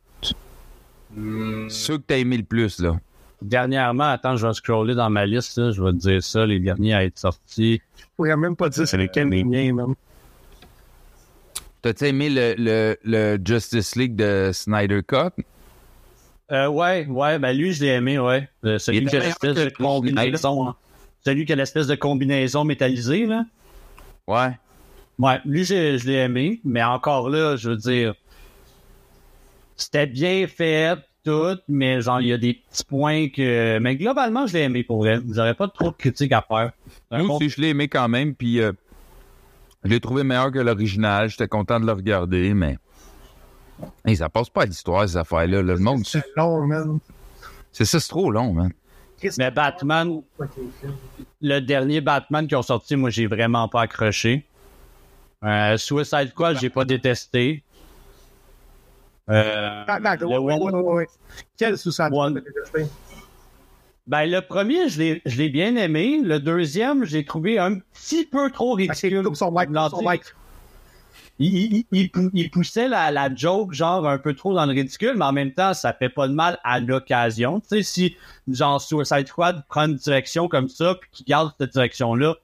[1.70, 3.00] Ceux que t'as aimé le plus, là.
[3.42, 6.60] Dernièrement, attends, je vais scroller dans ma liste, là, je vais te dire ça, les
[6.60, 7.82] derniers à être sortis.
[7.98, 9.94] Je pourrais même pas dire c'est lesquels les miens, man.
[11.82, 15.42] T'as-tu aimé le, le, le Justice League de Snyder Cut?
[16.52, 18.50] Euh, ouais, ouais, ben lui, je l'ai aimé, ouais.
[18.66, 20.68] Euh, celui qui a l'espèce de combinaison.
[20.68, 20.76] hein.
[21.24, 23.46] Celui qui a l'espèce de combinaison métallisée, là.
[24.28, 24.58] Ouais.
[25.18, 28.14] Ouais, lui, j'ai- je l'ai aimé, mais encore là, je veux dire,
[29.78, 30.98] c'était bien fait,
[31.30, 33.78] tout, mais genre, il y a des petits points que.
[33.80, 35.20] Mais globalement, je l'ai aimé pour vrai.
[35.32, 36.72] J'aurais pas trop de critiques à faire.
[37.12, 38.72] Moi bon- aussi, je l'ai aimé quand même, puis euh,
[39.84, 41.30] je l'ai trouvé meilleur que l'original.
[41.30, 42.78] J'étais content de le regarder, mais
[44.06, 45.62] Hey, ça passe pas à l'histoire, ces affaires-là.
[45.62, 45.74] là.
[45.74, 47.00] Le monde, C'est long, man.
[47.72, 48.72] c'est ça, c'est trop long, man.
[49.38, 50.22] Mais Batman,
[51.42, 54.46] le dernier Batman qui ont sorti, moi, j'ai vraiment pas accroché.
[55.44, 57.64] Euh, Suicide Squad, j'ai pas détesté.
[59.30, 59.84] Euh,
[60.22, 61.06] le.
[61.58, 62.42] Quel sous-sat One-
[64.08, 66.20] Ben, le premier, je l'ai, je l'ai bien aimé.
[66.24, 69.24] Le deuxième, j'ai trouvé un petit peu trop ridicule.
[69.36, 70.22] Son mic, son mic.
[71.42, 74.72] Il, il- il pou- il poussait la, la joke, genre, un peu trop dans le
[74.74, 77.60] ridicule, mais en même temps, ça fait pas de mal à l'occasion.
[77.62, 78.16] Tu sais, si,
[78.52, 82.36] genre, Suicide Squad prend une direction comme ça, puis qu'il garde cette direction-là,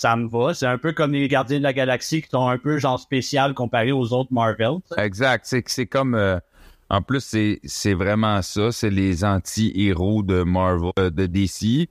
[0.00, 0.54] ça me va.
[0.54, 3.52] C'est un peu comme les Gardiens de la Galaxie qui sont un peu, genre, spécial
[3.52, 4.78] comparé aux autres Marvel.
[4.96, 5.44] Exact.
[5.66, 6.14] C'est comme.
[6.14, 6.38] euh,
[6.88, 8.72] en plus, c'est vraiment ça.
[8.72, 11.90] C'est les anti-héros de Marvel, euh, de DC.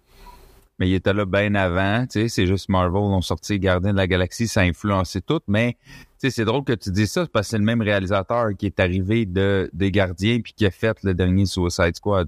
[0.80, 2.06] Mais il était là bien avant.
[2.10, 5.41] C'est juste Marvel ont sorti Gardien de la Galaxie, ça a influencé tout.
[5.48, 5.78] Mais
[6.17, 9.28] c'est drôle que tu dis ça, parce que c'est le même réalisateur qui est arrivé
[9.28, 12.28] de des Gardiens puis qui a fait le dernier Suicide Squad.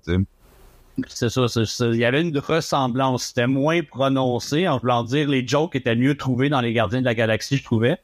[1.07, 1.45] C'est ça.
[1.79, 3.25] Il y avait une ressemblance.
[3.25, 7.05] C'était moins prononcé, en voulant dire les jokes étaient mieux trouvés dans les Gardiens de
[7.05, 7.97] la Galaxie, je trouvais.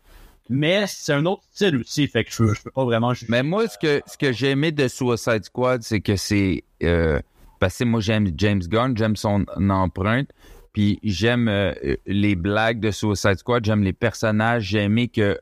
[0.50, 3.14] Mais c'est un autre style aussi, fait que je, je peux pas vraiment.
[3.28, 6.64] Mais moi, ce que, ce que j'ai aimé de Suicide Squad, c'est que c'est.
[6.84, 7.20] Euh,
[7.60, 10.30] parce que moi, j'aime James Gunn, j'aime son empreinte,
[10.74, 11.74] puis j'aime euh,
[12.06, 15.34] les blagues de Suicide Squad, j'aime les personnages, j'ai aimé que.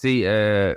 [0.00, 0.74] Tu sais, euh,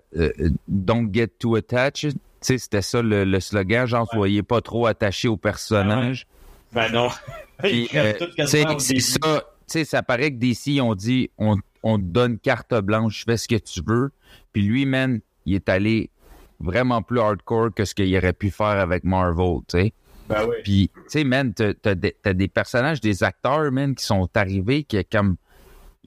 [0.67, 2.17] Don't get too attached.
[2.45, 6.27] Sais, c'était ça le, le slogan, genre, soyez pas trop attachés aux personnages.
[6.71, 7.09] Ben non.
[7.57, 8.13] Puis, euh,
[8.45, 9.17] c'est ça.
[9.17, 13.37] Tu sais, ça paraît que DC ont dit on, on te donne carte blanche, fais
[13.37, 14.11] ce que tu veux.
[14.53, 16.11] Puis lui, man, il est allé
[16.59, 19.93] vraiment plus hardcore que ce qu'il aurait pu faire avec Marvel, tu sais.
[20.29, 20.55] Ben oui.
[20.63, 24.83] Puis, tu sais, man, t'as, des, t'as des personnages, des acteurs, man, qui sont arrivés,
[24.83, 25.37] qui, comme,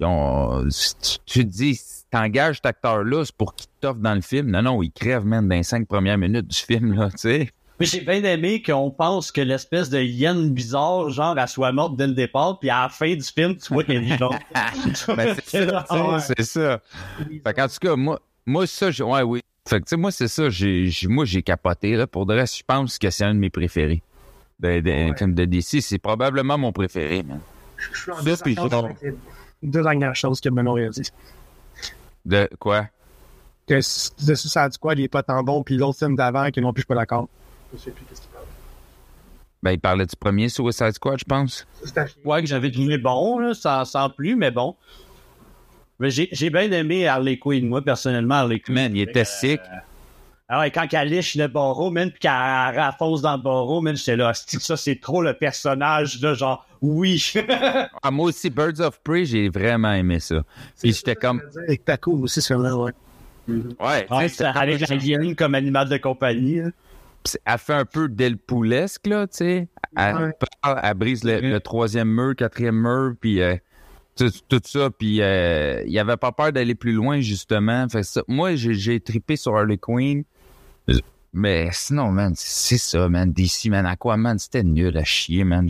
[0.01, 4.15] ils ont, tu, tu te dis, si t'engages cet acteur-là, c'est pour qu'il t'offre dans
[4.15, 4.51] le film.
[4.51, 7.51] Non, non, il crève, man, dans les cinq premières minutes du film, là, tu sais.
[7.81, 11.97] Mais j'ai bien aimé qu'on pense que l'espèce de hyène bizarre, genre, elle soit morte
[11.97, 14.35] dès le départ, puis à la fin du film, tu vois qu'elle est vivante.
[14.53, 16.81] Ben, c'est ça, tu sais, c'est ça.
[17.47, 19.41] Fait qu'en tout cas, moi, moi ça, j'ai- ouais, oui.
[19.69, 22.07] Fait que, tu sais, moi, c'est ça, j'ai, moi, j'ai capoté, là.
[22.09, 24.03] Pour de reste, je pense que c'est un de mes préférés.
[24.59, 25.15] De, de, Ouais.
[25.17, 27.39] film de DC, c'est probablement mon préféré, man.
[27.77, 28.57] Je suis en Ça, puis
[29.63, 31.11] Deux dernières choses que Manon a dit.
[32.25, 32.87] De quoi?
[33.67, 36.61] Que s- de Suicide Squad, il est pas tant bon, puis l'autre film d'avant, que
[36.61, 37.29] non plus, je suis pas d'accord.
[37.73, 38.45] Je sais plus qu'est-ce qu'il parle.
[39.63, 41.67] Ben, il parlait du premier Suicide Squad, je pense.
[42.25, 44.77] Ouais, que j'avais trouvé bon, là, sans, sans plus, mais bon.
[45.99, 48.75] Mais j'ai, j'ai bien aimé Harley Quinn, moi, personnellement, Harley Quinn.
[48.77, 49.61] Man, il était sick.
[50.51, 53.95] Ah ouais, quand elle liche le barreau, man, pis qu'elle raffonce dans le barreau, man,
[53.95, 57.23] j'étais là, ça, c'est trop le personnage, là, genre, oui.
[58.03, 60.43] Ah, moi aussi, Birds of Prey, j'ai vraiment aimé ça.
[60.81, 62.93] Puis j'étais comme, Avec Taco aussi, ce film-là, ouais.
[63.49, 66.73] ouais, ouais, c'est avec la hyène comme animal de compagnie, hein.
[67.45, 69.69] elle fait un peu Delpoulesque, là, tu sais.
[69.97, 70.33] Elle, Ouais.
[70.63, 73.55] parle, elle brise le, le troisième mur, quatrième mur, puis euh,
[74.17, 74.89] tout, tout ça.
[74.91, 77.87] Puis euh, il avait pas peur d'aller plus loin, justement.
[77.91, 80.25] Fait que ça, moi, j'ai, j'ai trippé sur Harley Quinn.
[81.33, 83.33] Mais sinon, man, c'est ça, man.
[83.33, 85.69] DC, man, Aquaman, c'était nul à chier, man.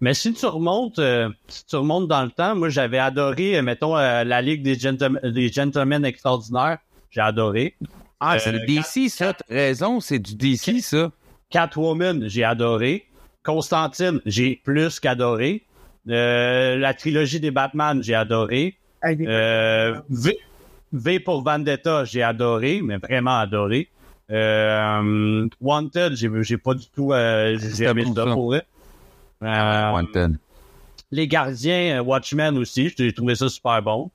[0.00, 3.62] Mais si tu remontes, euh, si tu remontes dans le temps, moi, j'avais adoré, euh,
[3.62, 6.78] mettons, euh, la Ligue des, Gentlemen- des Gentlemen Extraordinaires.
[7.10, 7.76] J'ai adoré.
[8.18, 9.34] Ah, c'est le DC, ça.
[9.34, 11.10] T'as raison, c'est du DC, ça.
[11.50, 13.06] Catwoman, j'ai adoré.
[13.42, 15.64] Constantine, j'ai plus qu'adoré.
[16.08, 18.76] Euh, la trilogie des Batman, j'ai adoré.
[19.04, 20.00] Euh,
[20.92, 23.88] v, pour Vendetta, j'ai adoré, mais vraiment adoré.
[24.30, 28.54] Euh, Wanted, j'ai, j'ai pas du tout, euh, j'ai aimé ça pour.
[28.54, 30.38] Euh, Wanted.
[31.10, 34.10] les Gardiens, euh, Watchmen aussi, j'ai trouvé ça super bon.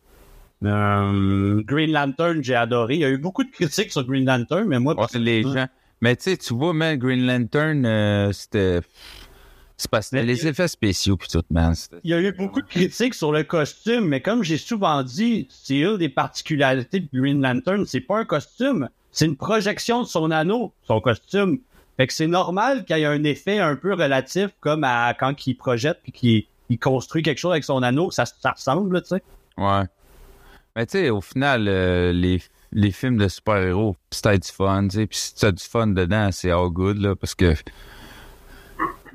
[0.64, 2.96] Euh, Green Lantern, j'ai adoré.
[2.96, 5.68] Il y a eu beaucoup de critiques sur Green Lantern, mais moi, Ouais, les gens.
[6.02, 8.82] Mais tu sais, tu vois, man, Green Lantern, c'était.
[9.78, 11.76] C'est parce que les effets spéciaux pis tout, man.
[12.04, 15.48] il y a eu beaucoup de critiques sur le costume, mais comme j'ai souvent dit,
[15.52, 20.08] c'est une des particularités de Green Lantern, c'est pas un costume, c'est une projection de
[20.08, 21.60] son anneau, son costume.
[21.96, 25.46] Fait que c'est normal qu'il y ait un effet un peu relatif, comme à quand
[25.46, 29.10] il projette puis qu'il il construit quelque chose avec son anneau, ça, ça ressemble, tu
[29.10, 29.24] sais.
[29.58, 29.84] Ouais.
[30.76, 34.98] Mais tu sais, au final, euh, les, les films de super-héros, c'était du fun, tu
[34.98, 35.08] sais.
[35.08, 37.54] Puis si tu as du fun dedans, c'est all good, là, parce que.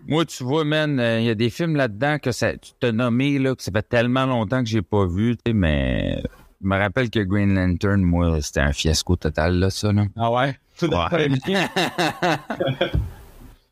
[0.07, 2.93] Moi, tu vois, man, euh, il y a des films là-dedans que ça, tu t'as
[2.93, 6.23] nommé, là, que ça fait tellement longtemps que j'ai pas vu, mais.
[6.62, 10.05] Je me rappelle que Green Lantern, moi, c'était un fiasco total, là, ça, là.
[10.17, 10.57] Ah ouais?
[10.79, 11.29] Tout Ouais.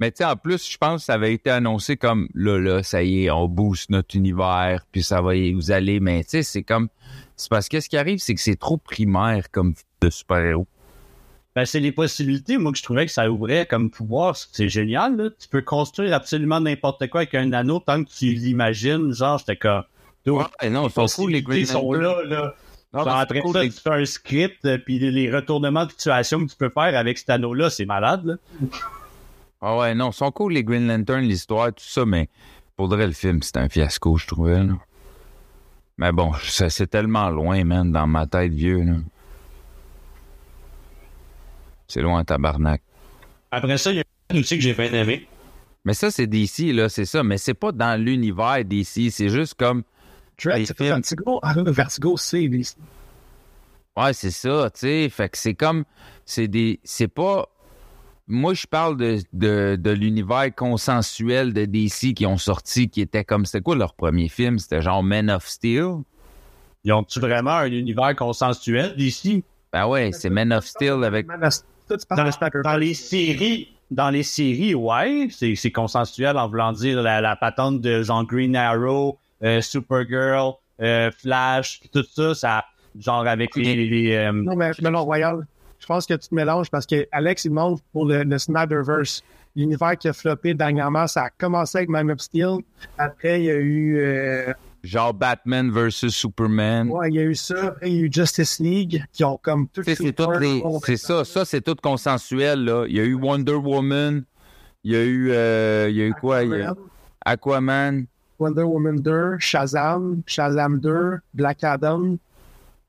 [0.00, 2.82] Mais tu sais, en plus, je pense que ça avait été annoncé comme là, là,
[2.82, 6.00] ça y est, on booste notre univers, puis ça va y vous aller.
[6.00, 6.88] Mais tu sais, c'est comme.
[7.36, 10.66] C'est parce que ce qui arrive, c'est que c'est trop primaire comme de super-héros.
[11.56, 14.36] Ben, c'est les possibilités, moi, que je trouvais que ça ouvrait comme pouvoir.
[14.36, 15.30] C'est génial, là.
[15.38, 19.12] Tu peux construire absolument n'importe quoi avec un anneau tant que tu l'imagines.
[19.12, 19.82] Genre, j'étais comme.
[20.26, 22.54] Ouais, non, ils sont cool, les Green possibilités sont là, là.
[22.92, 25.30] Non, mais après c'est cool, ça, les- tu fais un script, euh, puis les- les
[25.34, 28.34] retournements de situation que tu peux faire avec cet anneau-là, c'est malade, là.
[29.60, 32.28] Ah ouais, non, ils sont cool, les Green Lantern, l'histoire, tout ça, mais
[32.76, 34.62] pour vrai, le film, c'était un fiasco, je trouvais.
[34.62, 34.74] Là.
[35.98, 38.82] Mais bon, c'est tellement loin, man, dans ma tête vieux.
[38.82, 38.92] Là.
[41.90, 42.82] C'est loin, tabarnak.
[43.50, 45.26] Après ça, il y a un aussi que j'ai bien aimé.
[45.84, 47.22] Mais ça, c'est DC, là, c'est ça.
[47.22, 49.82] Mais c'est pas dans l'univers DC, c'est juste comme.
[50.42, 51.40] Vertigo.
[51.42, 52.64] Ah, Vertigo, c'est des-
[53.96, 55.08] Ouais, c'est ça, tu sais.
[55.08, 55.84] Fait que c'est comme.
[56.24, 56.80] C'est des.
[56.84, 57.46] C'est pas.
[58.28, 63.24] Moi, je parle de, de, de l'univers consensuel de DC qui ont sorti, qui était
[63.24, 63.44] comme.
[63.44, 64.58] C'était quoi leur premier film?
[64.58, 65.96] C'était genre Man of Steel?
[66.84, 69.44] Ils ont-tu vraiment un univers consensuel d'ici?
[69.72, 71.26] Ben ouais, c'est Man of Steel avec.
[71.26, 76.36] Man of- Toi, tu parles Dans, les séries, dans les séries, ouais, c'est, c'est consensuel
[76.36, 81.88] en voulant dire la, la patente de genre Green Arrow, euh, Supergirl, euh, Flash, pis
[81.88, 82.64] tout ça, ça,
[82.98, 85.46] genre avec les, les, euh, Non, mais Melon Royal,
[85.80, 89.22] je pense que tu te mélanges parce que Alex, il demande pour le, le Snyderverse.
[89.56, 92.58] L'univers qui a floppé dernièrement, ça a commencé avec Man of Steel.
[92.98, 96.88] Après, il y a eu, euh, Genre Batman versus Superman.
[96.88, 97.66] ouais, il y a eu ça.
[97.66, 100.62] Après, il y a eu Justice League qui ont comme tout c'est toutes les.
[100.84, 102.84] C'est ça, ça, c'est tout consensuel, là.
[102.88, 104.24] Il y a eu Wonder Woman.
[104.82, 105.30] Il y a eu.
[105.32, 106.42] euh, il y a eu quoi?
[106.44, 106.74] Il y a
[107.26, 108.06] Aquaman.
[108.38, 112.16] Wonder Woman 2, Shazam, Shazam 2, Black Adam.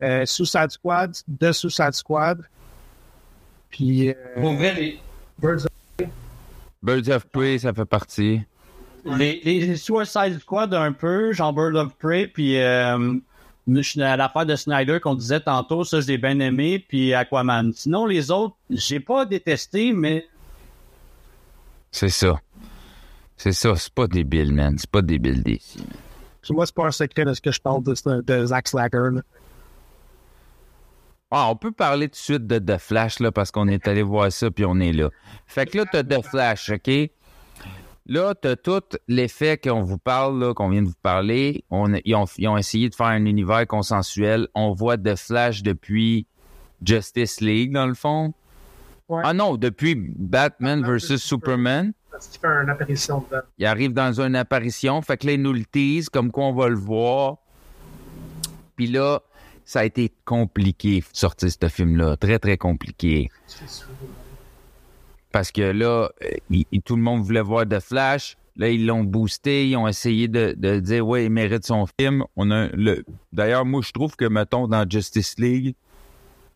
[0.01, 2.41] euh, Suicide Squad, The Suicide Squad.
[3.69, 4.13] Puis euh,
[5.37, 6.07] Birds of
[6.81, 8.41] Birds of Prey, ça fait partie.
[9.05, 13.15] Les, les Suicide Squad un peu, genre Bird of Prey, puis euh,
[13.67, 17.71] l'affaire de Snyder qu'on disait tantôt, ça, je l'ai bien aimé, puis Aquaman.
[17.73, 20.25] Sinon, les autres, j'ai pas détesté, mais
[21.91, 22.39] C'est ça.
[23.37, 24.77] C'est ça, c'est pas débile, man.
[24.77, 25.83] C'est pas débile d'ici.
[26.49, 29.09] Moi, c'est pas un secret de ce que je parle de, de Zack Slacker.
[29.11, 29.21] là.
[31.33, 34.03] Ah, on peut parler tout de suite de The Flash, là, parce qu'on est allé
[34.03, 35.09] voir ça, puis on est là.
[35.47, 36.91] Fait que là, t'as The Flash, OK?
[38.07, 41.63] Là, t'as tout l'effet qu'on vous parle, qu'on vient de vous parler.
[41.69, 44.47] On, ils, ont, ils ont essayé de faire un univers consensuel.
[44.55, 46.25] On voit The Flash depuis
[46.83, 48.33] Justice League, dans le fond.
[49.07, 49.21] Ouais.
[49.23, 51.17] Ah non, depuis Batman vs.
[51.17, 51.93] Superman.
[52.09, 53.43] Parce qu'il fait une apparition dedans.
[53.57, 55.01] Il arrive dans une apparition.
[55.01, 57.37] Fait que là, ils nous le tease, comme quoi on va le voir.
[58.75, 59.21] Puis là,
[59.63, 62.17] ça a été compliqué de sortir ce film-là.
[62.17, 63.29] Très, très compliqué.
[65.31, 68.37] Parce que là, euh, il- il- tout le monde voulait voir The Flash.
[68.57, 69.67] Là, ils l'ont boosté.
[69.69, 72.23] Ils ont essayé de, de dire, ouais, il mérite son film.
[72.35, 73.03] On a le...
[73.31, 75.73] D'ailleurs, moi, je trouve que, mettons, dans Justice League,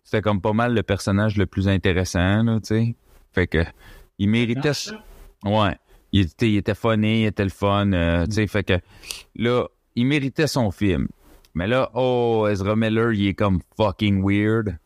[0.03, 2.95] c'était comme pas mal le personnage le plus intéressant, là, tu sais.
[3.31, 3.63] Fait que,
[4.19, 4.71] il méritait...
[5.43, 5.75] Ouais.
[6.11, 8.47] Il était, il était funny, il était le fun, euh, tu sais.
[8.47, 8.73] Fait que,
[9.35, 11.07] là, il méritait son film.
[11.53, 14.77] Mais là, oh, Ezra Miller, il est comme fucking weird.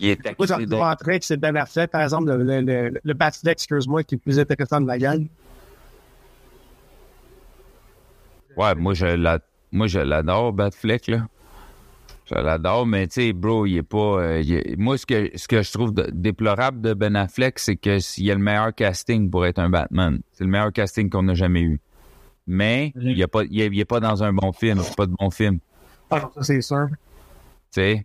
[0.00, 3.52] Il est Moi, accusé que c'est Ben Affleck, par exemple, le, le, le, le Batfleck,
[3.54, 5.26] excuse-moi, qui est le plus intéressant de la gang.
[8.56, 9.40] Ouais, moi je l'a-
[9.72, 11.28] moi je l'adore, Batfleck, là.
[12.26, 14.20] Je l'adore, mais tu sais, bro, il est pas.
[14.20, 17.58] euh, il est- Moi, ce que, ce que je trouve de- déplorable de Ben Affleck,
[17.58, 20.20] c'est que s'il a le meilleur casting pour être un Batman.
[20.32, 21.80] C'est le meilleur casting qu'on a jamais eu.
[22.46, 24.80] Mais il est pas, il est, il est pas dans un bon film.
[24.82, 25.58] C'est pas de bon film.
[25.58, 25.64] Tu
[26.10, 26.88] Ah non, ça c'est sûr.
[27.70, 28.04] sais?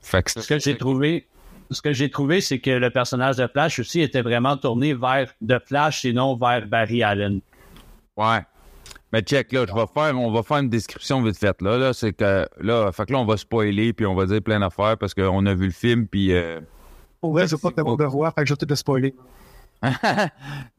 [0.00, 1.26] Fait que ce que j'ai trouvé,
[1.70, 5.32] ce que j'ai trouvé, c'est que le personnage de Flash aussi était vraiment tourné vers
[5.46, 7.40] The Flash et non vers Barry Allen.
[8.16, 8.40] Ouais.
[9.12, 11.62] Mais check, là, je vais faire, on va faire une description vite faite.
[11.62, 14.40] Là, là c'est que là, fait que là, on va spoiler, puis on va dire
[14.40, 16.32] plein d'affaires parce qu'on a vu le film, puis.
[16.32, 16.60] euh,
[17.20, 19.14] Pour vrai, je pas te de voir, fait que je vais te spoiler.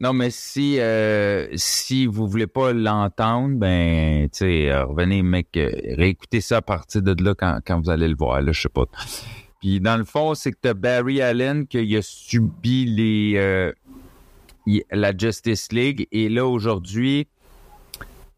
[0.00, 5.48] Non, mais si euh, si vous voulez pas l'entendre, ben, tu sais, euh, revenez, mec,
[5.56, 8.62] euh, réécoutez ça à partir de là quand, quand vous allez le voir, là, je
[8.62, 8.84] sais pas.
[9.60, 13.72] Puis dans le fond, c'est que t'as Barry Allen qui a subi les euh,
[14.90, 17.26] la Justice League et là aujourd'hui,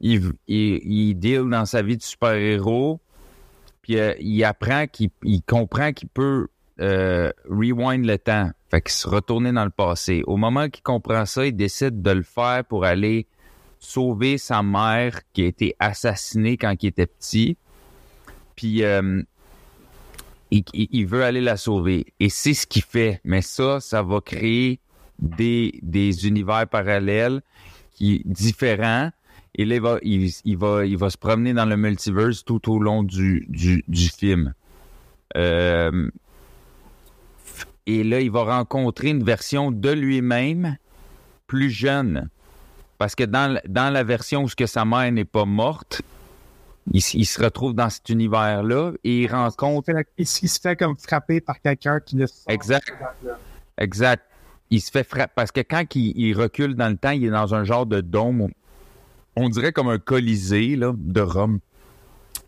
[0.01, 3.01] il, il, il deal dans sa vie de super-héros,
[3.83, 6.49] puis euh, il apprend qu'il il comprend qu'il peut
[6.81, 8.51] euh, rewind le temps.
[8.71, 10.23] Fait qu'il se retourner dans le passé.
[10.27, 13.27] Au moment qu'il comprend ça, il décide de le faire pour aller
[13.79, 17.57] sauver sa mère qui a été assassinée quand il était petit.
[18.57, 19.23] Puis euh,
[20.51, 22.07] il, veut aller la sauver.
[22.19, 23.21] Et c'est ce qu'il fait.
[23.25, 24.81] Mais ça, ça va créer
[25.19, 25.81] des,
[26.27, 27.43] univers parallèles
[28.01, 29.11] différents.
[29.55, 32.81] Et là, il va, il, va, il va se promener dans le multiverse tout au
[32.81, 33.47] long du
[34.19, 34.55] film.
[35.37, 36.11] Euh,
[37.87, 40.77] et là, il va rencontrer une version de lui-même
[41.47, 42.29] plus jeune.
[42.99, 46.03] Parce que dans, dans la version où ce que sa mère n'est pas morte,
[46.93, 51.61] il, se retrouve dans cet univers-là et il rencontre Il, se fait comme frapper par
[51.61, 52.29] quelqu'un qui sort.
[52.49, 52.93] Exact.
[53.79, 54.23] Exact.
[54.71, 55.33] Il se fait frapper.
[55.35, 58.01] Parce que quand il, il recule dans le temps, il est dans un genre de
[58.01, 58.49] dôme.
[59.37, 61.61] On dirait comme un colisée là, de Rome.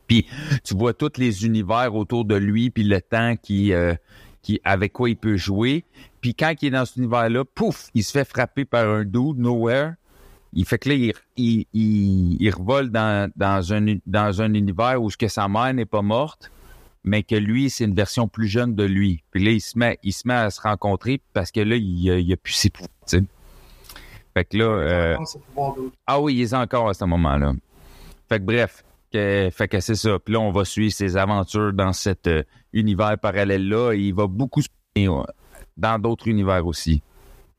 [0.07, 0.27] Puis
[0.65, 3.95] tu vois tous les univers autour de lui, puis le temps qui, euh,
[4.47, 5.85] qui, avec quoi il peut jouer.
[6.21, 9.39] Puis quand il est dans cet univers-là, pouf, il se fait frapper par un dude,
[9.39, 9.95] nowhere.
[10.53, 15.03] Il fait que là, il, il, il, il revole dans, dans, un, dans un univers
[15.03, 16.51] où ce que sa mère n'est pas morte
[17.09, 19.23] mais que lui, c'est une version plus jeune de lui.
[19.31, 22.11] Puis là, il se met, il se met à se rencontrer parce que là, il,
[22.11, 22.91] a- il a plus ses pouvoirs.
[24.35, 25.17] Fait que là, euh,
[26.07, 27.53] ah oui, il est encore à ce moment-là.
[28.29, 30.19] Fait que bref, fait que c'est ça.
[30.19, 32.43] Puis là, on va suivre ses aventures dans cet euh,
[32.73, 33.95] univers parallèle-là.
[33.95, 35.23] Il va beaucoup se euh,
[35.77, 37.03] dans d'autres univers aussi.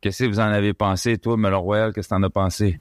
[0.02, 1.94] Qu'est-ce que vous en avez pensé, toi, Melon Royal?
[1.94, 2.80] Qu'est-ce que t'en as pensé?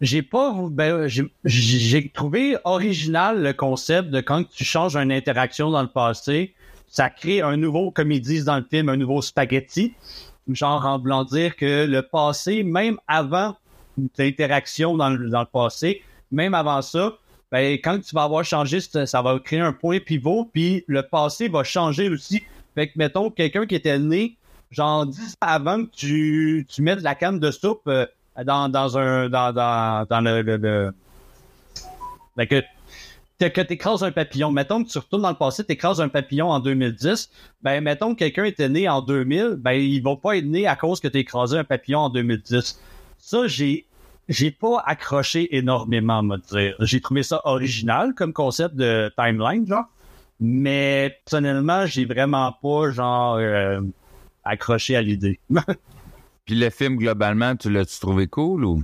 [0.00, 1.06] J'ai pas, ben,
[1.44, 6.54] j'ai- trouvé original le concept de quand tu changes une interaction dans le passé,
[6.88, 9.94] ça crée un nouveau, comme ils disent dans le film, un nouveau spaghetti.
[10.50, 13.56] Genre en voulant dire que le passé, même avant
[14.18, 17.18] l'interaction dans dans le passé, même avant ça,
[17.50, 21.48] ben, quand tu vas avoir changé, ça va créer un point pivot, puis le passé
[21.48, 22.42] va changer aussi.
[22.74, 24.36] Fait que, mettons, quelqu'un qui était né,
[24.70, 28.06] genre 10 ans avant que tu, tu mettes la canne de soupe euh,
[28.44, 30.94] dans, dans un dans, dans, dans le, le,
[32.36, 32.62] Fait que
[33.38, 34.50] que t'écrases un papillon.
[34.50, 37.30] Mettons que tu retournes dans le passé, t'écrases un papillon en 2010.
[37.62, 40.76] Ben, mettons que quelqu'un était né en 2000, ben, il va pas être né à
[40.76, 42.80] cause que t'as écrasé un papillon en 2010.
[43.18, 43.86] Ça, j'ai,
[44.28, 46.74] j'ai pas accroché énormément, va dire.
[46.80, 49.86] J'ai trouvé ça original comme concept de timeline, genre.
[50.40, 53.80] Mais, personnellement, j'ai vraiment pas, genre, euh,
[54.44, 55.40] accroché à l'idée.
[56.44, 58.82] Puis le film, globalement, tu l'as-tu trouvé cool ou?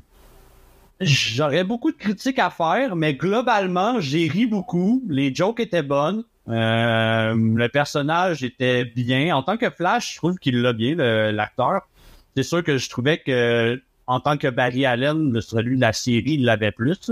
[1.00, 5.02] J'aurais beaucoup de critiques à faire, mais globalement, j'ai ri beaucoup.
[5.08, 6.24] Les jokes étaient bonnes.
[6.48, 9.34] Euh, le personnage était bien.
[9.34, 10.94] En tant que Flash, je trouve qu'il l'a bien,
[11.32, 11.82] l'acteur.
[12.36, 15.92] C'est sûr que je trouvais que, en tant que Barry Allen, le celui de la
[15.92, 17.10] série, il l'avait plus.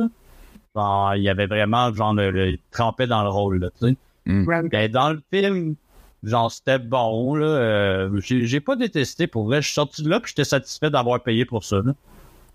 [0.75, 3.89] Genre, il y avait vraiment, genre, le, le- il trempait dans le rôle, là, tu
[3.89, 3.97] sais.
[4.27, 5.75] Grant- Ben, dans le film,
[6.23, 7.47] genre, c'était bon, là.
[7.47, 9.61] Euh, j'ai j'ai pas détesté, pour vrai.
[9.61, 11.93] Je suis sorti de là, puis j'étais satisfait d'avoir payé pour ça, là.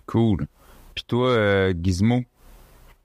[0.06, 0.48] Cool.
[0.96, 2.22] Puis toi, euh, Gizmo?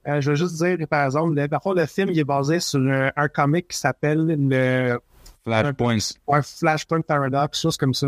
[0.08, 2.58] Euh, je veux juste dire, par exemple, le, par contre, le film il est basé
[2.60, 4.98] sur un, un comic qui s'appelle le
[5.44, 5.98] Flashpoint.
[6.26, 8.06] ouais, Flashpoint Paradox, chose comme ça.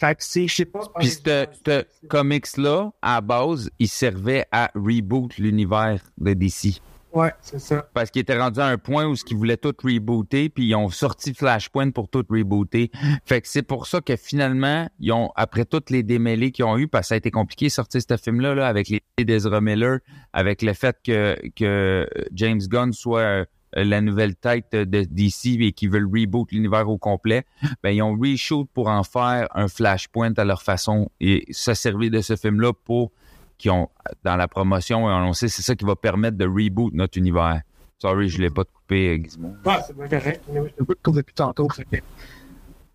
[0.00, 0.80] Que c'est, je sais pas.
[0.98, 6.80] Puis ce comics-là, à base, il servait à reboot l'univers de DC.
[7.12, 7.86] Ouais, c'est ça.
[7.92, 10.88] Parce qu'il était rendu à un point où ils voulaient tout rebooter, puis ils ont
[10.88, 12.90] sorti Flashpoint pour tout rebooter.
[13.26, 16.78] Fait que c'est pour ça que finalement, ils ont, après toutes les démêlés qu'ils ont
[16.78, 19.60] eu, parce que ça a été compliqué de sortir ce film-là, là, avec les d'Ezra
[19.60, 19.98] Miller,
[20.32, 25.72] avec le fait que, que James Gunn soit euh, la nouvelle tête de DC et
[25.72, 27.44] qu'ils veulent reboot l'univers au complet,
[27.82, 32.10] ben ils ont reshoot pour en faire un Flashpoint à leur façon et se servir
[32.10, 33.12] de ce film-là pour
[33.58, 33.88] qui ont
[34.24, 37.62] dans la promotion et on sait c'est ça qui va permettre de reboot notre univers.
[37.98, 39.54] Sorry, je l'ai pas coupé, Gizmo.
[39.64, 40.42] Ouais, c'est bien correct.
[40.52, 41.68] Je te coupe depuis tantôt.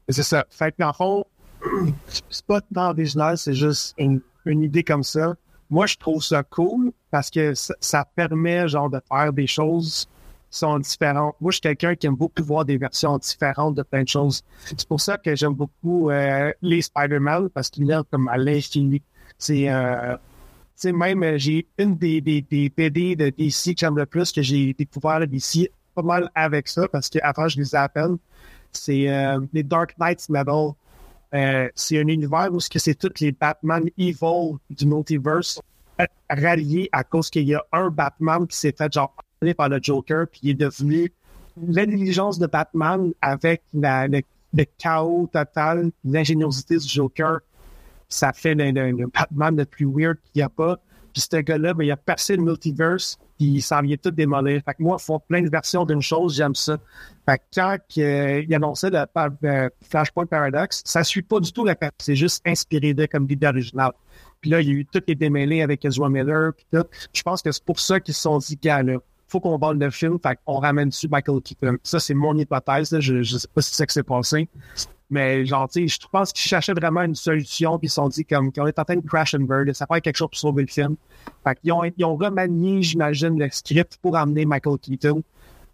[0.10, 0.46] C'est ça.
[0.50, 1.26] Fait que dans le fond,
[2.30, 5.36] c'est pas tant original, c'est juste une, une idée comme ça.
[5.70, 10.08] Moi, je trouve ça cool parce que ça, ça permet, genre, de faire des choses
[10.08, 10.17] qui
[10.50, 11.36] sont différentes.
[11.42, 14.44] Moi, je suis quelqu'un qui aime beaucoup voir des versions différentes de plein de choses.
[14.66, 19.02] C'est pour ça que j'aime beaucoup euh, les Spider-Man parce qu'ils viennent comme à l'infini.
[19.38, 20.16] C'est, euh,
[20.86, 24.42] même, euh, j'ai une des, des, des BD de DC que j'aime le plus, que
[24.42, 28.18] j'ai découvert d'ici, pas mal avec ça, parce qu'avant, je les peine.
[28.72, 30.72] C'est euh, les Dark Knights Metal.
[31.34, 35.60] Euh, c'est un univers où c'est tous les Batman evil du multiverse
[36.30, 39.14] ralliés à cause qu'il y a un Batman qui s'est fait genre
[39.56, 41.12] par le Joker, puis il est devenu
[41.68, 44.22] l'intelligence de Batman avec le,
[44.78, 47.40] chaos total, l'ingéniosité du Joker.
[48.10, 50.80] Ça fait le, Batman le plus weird qu'il n'y a pas.
[51.14, 54.62] Puis ce gars-là, ben, il a percé le multiverse, puis il s'en vient tout démolir.
[54.64, 56.78] Fait que moi, ils font plein de versions d'une chose, j'aime ça.
[57.26, 59.04] Fait que quand euh, il annonçait le
[59.46, 61.76] euh, Flashpoint Paradox, ça suit pas du tout la.
[61.98, 63.94] C'est juste inspiré de comme l'idée originale.
[64.42, 66.86] Puis là, il y a eu toutes les démêlés avec Ezra Miller, puis tout.
[67.14, 68.98] Je pense que c'est pour ça qu'ils se sont dit, gars, là,
[69.28, 71.78] faut qu'on vende le film, fait qu'on ramène dessus Michael Keaton?
[71.84, 72.98] Ça, c'est mon hypothèse.
[73.00, 74.48] Je, je sais pas si c'est ça qui s'est passé.
[75.10, 78.26] Mais genre, tu je pense qu'ils cherchaient vraiment une solution, puis ils se sont dit
[78.26, 80.64] comme qu'on est en train de crash and burn, ça fait quelque chose pour sauver
[80.64, 80.96] le film.
[81.46, 85.24] Fait qu'ils ont, ils ont remanié, j'imagine, le script pour amener Michael Keaton.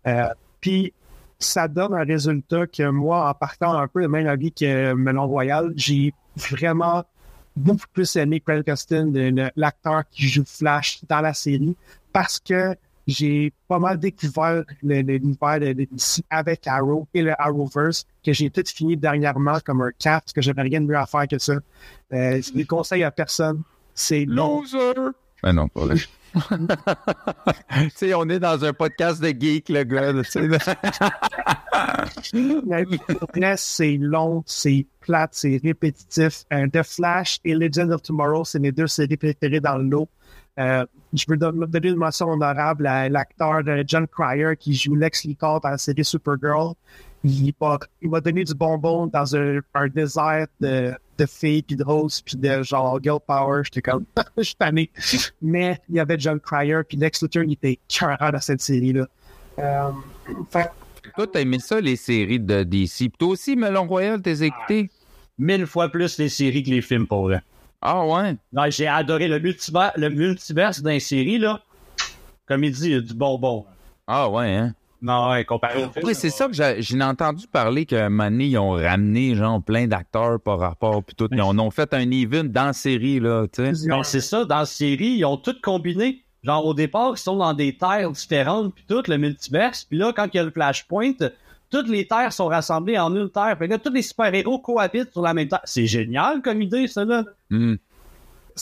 [0.06, 0.28] Euh,
[0.62, 0.94] puis
[1.40, 5.28] ça donne un résultat que moi, en partant un peu le même avis que Melon
[5.28, 7.04] Royal, j'ai vraiment
[7.56, 11.76] beaucoup plus aimé Craig le- l'acteur qui joue Flash dans la série,
[12.12, 12.76] parce que
[13.08, 18.50] j'ai pas mal découvert l'univers de, de DC avec Arrow et le Arrowverse, que j'ai
[18.50, 21.54] tout fini dernièrement comme un parce que j'avais rien de mieux à faire que ça.
[22.14, 23.62] Euh, je les conseille à personne.
[23.94, 24.62] C'est long.
[24.62, 25.12] Loser!
[25.42, 25.96] Ben non, pas vrai.
[26.34, 30.14] tu sais, on est dans un podcast de geek, le gars.
[33.58, 36.46] c'est long, c'est plate, c'est répétitif.
[36.52, 40.08] Euh, The Flash et Legend of Tomorrow, c'est mes deux séries préférées dans le lot.
[40.60, 44.96] Euh, je veux don- donner une mention honorable à l'acteur de John Cryer qui joue
[44.96, 46.74] Lex Luthor dans la série Supergirl.
[47.24, 51.76] Il m'a il m'a donné du bonbon dans un, un désert de, de filles, puis
[51.78, 53.62] de roses, puis de genre girl power.
[53.64, 54.06] J'étais comme,
[54.38, 54.92] je suis tanné.
[55.42, 59.08] Mais il y avait John Cryer, puis Lex Luthor, il était cœur dans cette série-là.
[59.60, 59.90] Euh,
[60.52, 60.70] fait
[61.16, 63.12] Toi, t'as aimé ça, les séries de DC.
[63.18, 64.90] Toi aussi, Melon Royal, t'es écouté?
[65.40, 67.42] Mille fois plus les séries que les films, pour vrai.
[67.86, 68.38] Ah ouais?
[68.54, 71.60] Non, j'ai adoré le multivers, le multiverse dans les séries, là.
[72.48, 73.66] Comme il dit, il y a du bonbon.
[74.08, 74.74] Ah ouais, hein?
[75.02, 76.14] Non, ouais, comparé au film.
[76.14, 80.60] C'est ça que j'ai entendu parler moment donné, ils ont ramené genre plein d'acteurs par
[80.60, 81.28] rapport puis tout.
[81.34, 83.90] Ils en ont fait un even dans la série, là, tu sais.
[83.90, 86.24] Ben, c'est ça, dans la série, ils ont tout combiné.
[86.44, 89.84] Genre, au départ, ils sont dans des terres différentes, puis tout, le multiverse.
[89.84, 91.12] Puis là, quand il y a le flashpoint,
[91.74, 93.56] toutes les terres sont rassemblées en une terre.
[93.58, 95.62] Puis là, tous les super-héros cohabitent sur la même terre.
[95.64, 97.24] C'est génial comme idée, ça, là.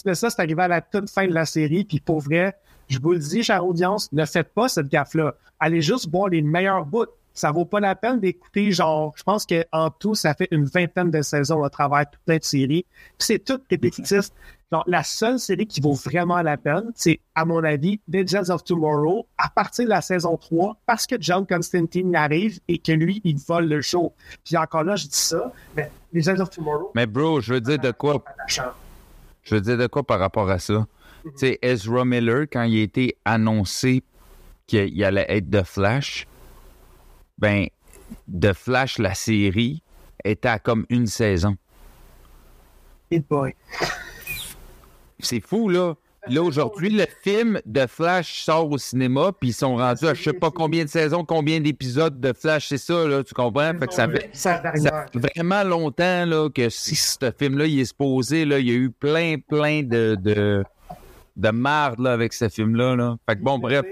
[0.06, 2.56] Mais ça, c'est arrivé à la toute fin de la série, puis pour vrai,
[2.88, 5.36] je vous le dis, chère audience, ne faites pas cette gaffe-là.
[5.60, 7.06] Allez juste voir les meilleurs bouts.
[7.34, 11.12] Ça vaut pas la peine d'écouter, genre, je pense qu'en tout, ça fait une vingtaine
[11.12, 12.86] de saisons à travers toute séries.
[13.18, 14.30] Puis c'est tout répétitif.
[14.72, 18.64] Donc, la seule série qui vaut vraiment la peine, c'est, à mon avis, Legends of
[18.64, 23.20] Tomorrow, à partir de la saison 3, parce que John Constantine arrive et que lui,
[23.26, 24.14] il vole le show.
[24.46, 26.92] Puis encore là, je dis ça, mais Legends of Tomorrow...
[26.96, 28.24] Mais bro, je veux dire de quoi...
[28.48, 30.88] Je veux dire de quoi par rapport à ça?
[31.24, 34.04] Tu sais, Ezra Miller, quand il a été annoncé
[34.68, 36.28] qu'il allait être de Flash,
[37.38, 37.68] ben,
[38.28, 39.84] de Flash, la série,
[40.24, 41.58] était à comme une saison.
[43.10, 43.54] Hit boy.
[45.22, 45.96] C'est fou, là.
[46.28, 50.22] Là, aujourd'hui, le film de Flash sort au cinéma, puis ils sont rendus à je
[50.22, 53.74] sais pas combien de saisons, combien d'épisodes de Flash, c'est ça, là, tu comprends?
[53.80, 57.86] Fait que ça fait, ça fait vraiment longtemps là, que si ce film-là, il est
[57.86, 60.64] supposé, là, il y a eu plein, plein de, de,
[61.38, 62.96] de marde là, avec ce film-là.
[62.96, 63.18] Là.
[63.28, 63.84] Fait que bon, bref.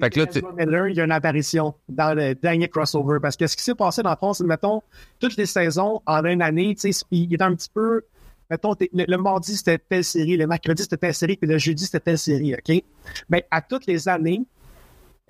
[0.00, 0.40] Fait que là, tu...
[0.56, 3.18] Miller, il y a une apparition dans le dernier crossover.
[3.20, 4.82] Parce que ce qui s'est passé dans le fond, c'est, mettons,
[5.18, 8.02] toutes les saisons en une année, tu sais, il est un petit peu
[8.50, 12.00] mettons, le, mardi, c'était telle série, le mercredi, c'était telle série, puis le jeudi, c'était
[12.00, 12.82] telle série, OK?
[13.28, 14.42] Mais à toutes les années,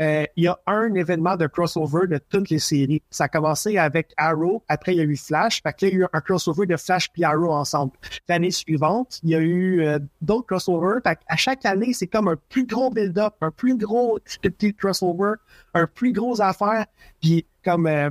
[0.01, 3.03] euh, il y a un événement de crossover de toutes les séries.
[3.11, 5.95] Ça a commencé avec Arrow, après il y a eu Flash, fait qu'il y a
[5.95, 7.93] eu un crossover de Flash puis Arrow ensemble.
[8.29, 11.01] L'année suivante, il y a eu euh, d'autres crossovers.
[11.05, 15.35] À chaque année, c'est comme un plus gros build-up, un plus gros petit crossover,
[15.75, 16.87] un plus gros affaire.
[17.21, 18.11] Puis comme euh,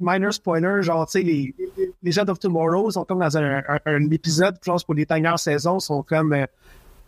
[0.00, 1.54] minor spoiler, genre, tu sais, les,
[2.02, 5.38] les gens of Tomorrow sont comme dans un, un, épisode, je pense, pour les dernières
[5.38, 6.46] saisons, sont comme euh,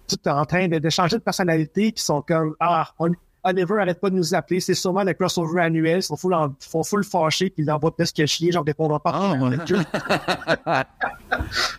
[0.08, 3.12] tout en train de, de, changer de personnalité, qui sont comme, ah, on,
[3.44, 6.54] Oliver arrête pas de nous appeler, c'est sûrement le crossover annuel, ils sont full, en,
[6.60, 9.32] font full fâché, puis ils envoient presque chier, genre, répondra pas.
[9.32, 9.56] Ouais.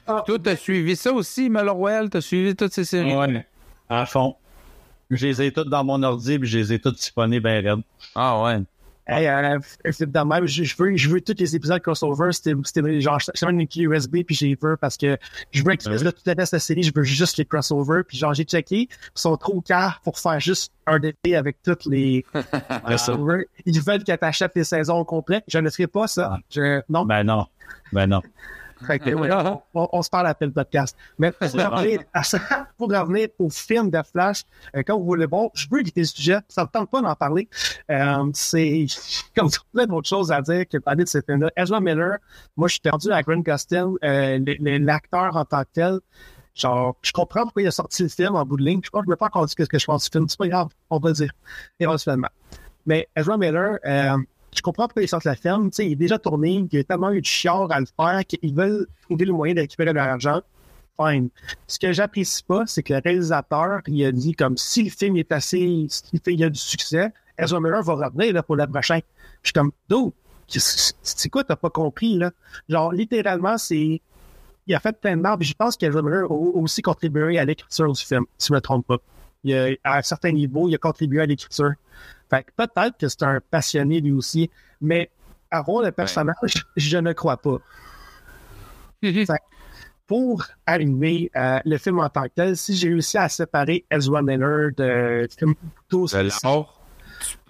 [0.05, 3.16] Toi, t'as suivi ça aussi, Malorwell, t'as suivi toutes ces séries?
[3.16, 3.47] Ouais,
[3.89, 4.36] à fond.
[5.09, 7.84] Je les ai toutes dans mon ordi, puis je les ai toutes disponibles ben raides.
[8.16, 8.61] Ah ouais.
[9.06, 9.60] Hey, euh,
[10.26, 12.32] même, je, je, veux, je veux tous les épisodes crossover.
[12.32, 15.18] C'était, genre, je une clé USB puis j'ai veux parce que
[15.51, 18.04] je veux que là, toute la série, je veux juste les crossovers.
[18.08, 21.86] Puis genre, j'ai checké, ils sont trop cars pour faire juste un DP avec toutes
[21.86, 22.26] les
[22.86, 23.45] crossovers.
[23.66, 25.43] Ils veulent que t'achètes les saisons complètes.
[25.47, 26.39] Je ne ferai pas ça.
[26.49, 27.06] Je, non.
[27.06, 27.45] Ben non.
[27.91, 28.22] Ben non.
[29.73, 30.95] On, se parle après le podcast.
[31.17, 32.01] Mais pour revenir,
[32.77, 34.43] pour revenir au film de Flash,
[34.75, 37.15] euh, quand vous voulez, bon, je veux quitter le sujet, ça ne tente pas d'en
[37.15, 37.47] parler.
[37.89, 38.86] Euh, c'est
[39.36, 41.51] comme plein d'autres choses à dire que parler de ce film-là.
[41.55, 42.17] Ezra Miller,
[42.55, 45.99] moi, je suis perdu à Grant Gustin, euh, l'acteur en tant que tel.
[46.55, 48.81] Genre, je comprends pourquoi il a sorti le film en bout de ligne.
[48.84, 50.27] Je crois que je ne veux pas encore dire ce que je pense du film.
[50.29, 51.31] C'est pas grave, on va le dire
[51.79, 52.29] éventuellement.
[52.86, 54.17] Mais Ezra Miller, euh,
[54.56, 55.70] je comprends pourquoi ils sortent la ferme.
[55.70, 57.86] Tu sais, il est déjà tourné, il y a tellement eu de chiard à le
[57.86, 60.41] faire qu'ils veulent trouver le moyen de récupérer de l'argent.
[60.99, 61.30] Fine.
[61.68, 65.18] Ce que j'apprécie pas, c'est que le réalisateur, il a dit comme si le film
[65.18, 68.68] est assez, si il y a du succès, Ezra Miller va revenir là, pour le
[68.68, 68.99] prochain.
[69.41, 70.14] Je suis comme, d'où?
[70.47, 72.32] C'est quoi, t'as pas compris, là?
[72.70, 74.01] Genre, littéralement, c'est.
[74.68, 77.91] Il a fait plein de marbre, je pense qu'Ezra Miller a aussi contribué à l'écriture
[77.91, 78.97] du film, si je me trompe pas.
[79.43, 81.72] Il a, à un certain niveau, il a contribué à l'écriture.
[82.34, 84.49] Fait peut-être que c'est un passionné lui aussi,
[84.81, 85.11] mais
[85.51, 87.57] avoir le personnage, je ne crois pas.
[90.07, 94.21] pour arriver à le film en tant que tel, si j'ai réussi à séparer Ezra
[94.21, 95.27] Miller de
[95.89, 96.81] tout de l'art,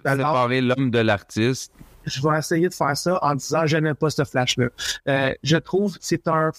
[0.03, 1.73] séparer l'homme de l'artiste,
[2.05, 4.67] je vais essayer de faire ça en disant je pas ce flash-là.
[5.07, 6.51] Euh, je trouve que c'est un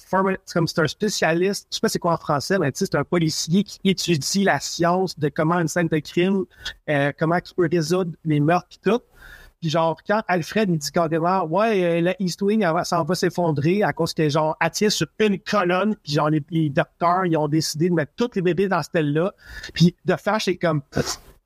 [0.52, 3.64] comme c'est un spécialiste, je sais pas c'est quoi en français, mais c'est un policier
[3.64, 6.44] qui étudie la science de comment une scène de crime,
[6.88, 9.00] euh, comment tu peux résoudre les meurtres et tout.
[9.60, 13.82] Puis genre, quand Alfred il dit carrément Ouais, euh, la East Wing, ça va s'effondrer
[13.82, 17.88] à cause que genre, tient sur une colonne, puis genre, les, docteurs, ils ont décidé
[17.88, 19.32] de mettre tous les bébés dans cette là
[19.72, 20.82] Puis de Flash, c'est comme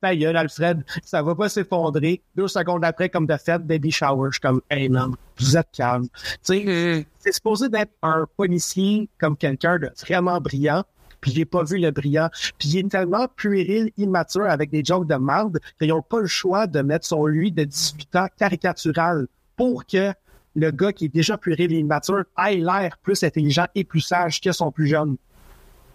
[0.00, 2.22] ta gueule, Alfred, ça va pas s'effondrer.
[2.36, 4.28] Deux secondes après, comme de fait, baby shower.
[4.30, 6.08] Je suis comme, hey non, vous êtes calme.
[6.08, 6.64] Tu sais,
[7.00, 7.04] mm.
[7.18, 10.84] c'est supposé d'être un policier comme quelqu'un de vraiment brillant.
[11.20, 12.28] Puis j'ai pas vu le brillant.
[12.58, 16.26] Puis il est tellement puéril, immature, avec des jokes de merde, qu'ils n'ont pas le
[16.26, 19.26] choix de mettre son lui de 18 ans caricatural
[19.56, 20.12] pour que
[20.54, 24.40] le gars qui est déjà puéril et immature ait l'air plus intelligent et plus sage
[24.40, 25.16] que son plus jeune.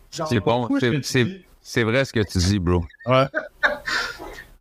[0.10, 0.70] C'est bon,
[1.01, 1.45] c'est
[1.84, 2.86] vrai ce que tu dis, bro.
[3.05, 3.26] Ouais.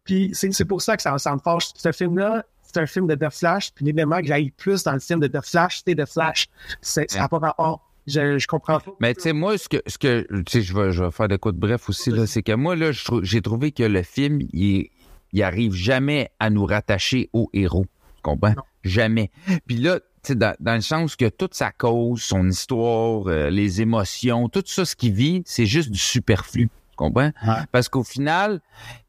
[0.04, 1.70] Puis c'est pour ça que ça, ça me fâche.
[1.74, 3.72] Ce film-là, c'est un film de The Flash.
[3.72, 6.48] Puis l'élément que j'aille plus dans le film de The Flash, c'est The Flash.
[6.80, 7.88] Ça n'a pas rapport.
[8.06, 8.92] Je, je comprends pas.
[9.00, 11.28] Mais tu sais, moi, ce que, ce que tu sais, je vais, je vais faire
[11.28, 12.90] des coups de bref aussi, là, c'est que moi, là,
[13.22, 14.88] j'ai trouvé que le film, il,
[15.32, 17.86] il arrive jamais à nous rattacher au héros.
[18.16, 18.54] Tu comprends?
[18.82, 19.30] Jamais.
[19.66, 23.50] Puis là, tu sais, dans, dans, le sens que toute sa cause, son histoire, euh,
[23.50, 26.68] les émotions, tout ça, ce qu'il vit, c'est juste du superflu
[27.04, 27.32] comprends?
[27.46, 27.54] Ouais.
[27.72, 28.60] Parce qu'au final,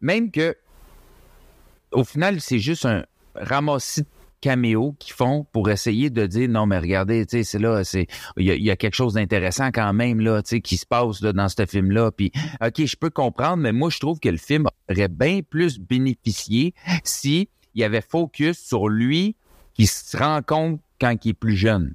[0.01, 0.55] même que,
[1.91, 4.07] au final, c'est juste un ramassis de
[4.41, 8.07] caméos qu'ils font pour essayer de dire non mais regardez tu sais c'est là c'est
[8.35, 11.21] il y, a- y quelque chose d'intéressant quand même là tu sais qui se passe
[11.21, 12.29] là, dans ce film là puis
[12.61, 16.73] ok je peux comprendre mais moi je trouve que le film aurait bien plus bénéficié
[17.05, 19.37] si il avait focus sur lui
[19.75, 21.93] qui se rend compte quand il est plus jeune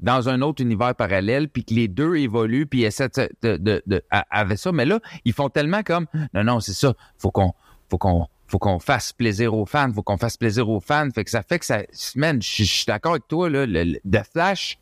[0.00, 3.82] dans un autre univers parallèle, puis que les deux évoluent, puis essaient de, de, de,
[3.86, 4.72] de- avec ça.
[4.72, 6.94] Mais là, ils font tellement comme non, non, c'est ça.
[7.18, 7.52] Faut qu'on,
[7.90, 9.92] faut qu'on, faut qu'on fasse plaisir aux fans.
[9.92, 11.08] Faut qu'on fasse plaisir aux fans.
[11.14, 11.82] Fait que ça fait que ça,
[12.16, 13.66] man, je suis d'accord avec toi là.
[13.66, 14.78] Le, le- The Flash,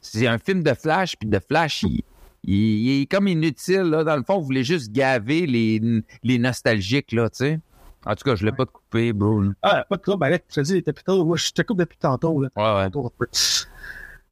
[0.00, 2.02] c'est un film de Flash, puis The Flash, il,
[2.44, 4.04] il, il est comme inutile là.
[4.04, 5.80] Dans le fond, vous voulez juste gaver les,
[6.22, 7.60] les nostalgiques là, tu sais.
[8.04, 9.44] En tout cas, je l'ai pas de couper, bro.
[9.62, 11.78] Ah, pas de trouble, ben là, je te dis, depuis tantôt, moi, je te coupe
[11.78, 12.48] depuis tantôt, là.
[12.56, 13.26] Ouais, ouais.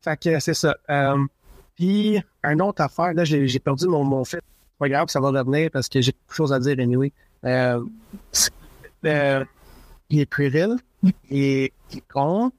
[0.07, 0.11] Un.
[0.11, 0.77] Fait que c'est ça.
[0.89, 1.17] Euh,
[1.77, 4.25] puis, une autre affaire, là, j'ai perdu mon, mon.
[4.25, 4.41] C'est
[4.79, 7.13] pas grave, ça va revenir parce que j'ai quelque chose à dire anyway.
[7.45, 7.83] Euh,
[9.05, 9.45] euh,
[10.09, 10.77] il est puéril,
[11.31, 11.73] il est
[12.13, 12.51] con.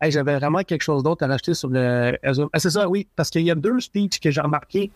[0.00, 2.16] Hey, J'avais vraiment quelque chose d'autre à rajouter sur le.
[2.22, 4.90] Ah, c'est ça, oui, parce qu'il y a deux speeches que j'ai remarqué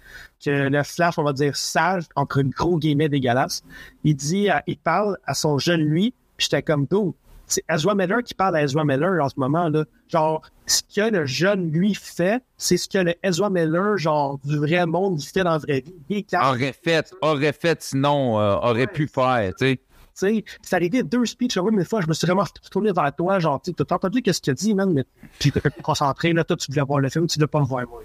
[0.44, 3.64] que le Flash, on va dire sage, entre gros guillemets dégueulasses.
[4.05, 7.14] Il dit, il parle à son jeune lui, j'étais comme d'où?
[7.53, 9.84] C'est Ezra Miller qui parle à Ezra Miller en ce moment, là.
[10.09, 14.57] Genre, ce que le jeune lui fait, c'est ce que le Ezra Miller, genre, du
[14.57, 16.24] vrai monde, il fait dans la vraie vie.
[16.32, 19.76] Aurait fait, aurait fait, sinon, euh, aurait pu faire, tu sais.
[19.76, 19.82] tu
[20.14, 20.44] sais.
[20.62, 23.38] C'est arrivé deux speeches, oui, mais une fois, je me suis vraiment tourné vers toi,
[23.38, 25.05] genre, tu t'as entendu qu'est-ce qu'il a dit, man, mais
[25.38, 27.66] puis t'es pas concentré, là, toi, tu voulais voir le film, tu voulais pas me
[27.66, 28.03] voir, moi.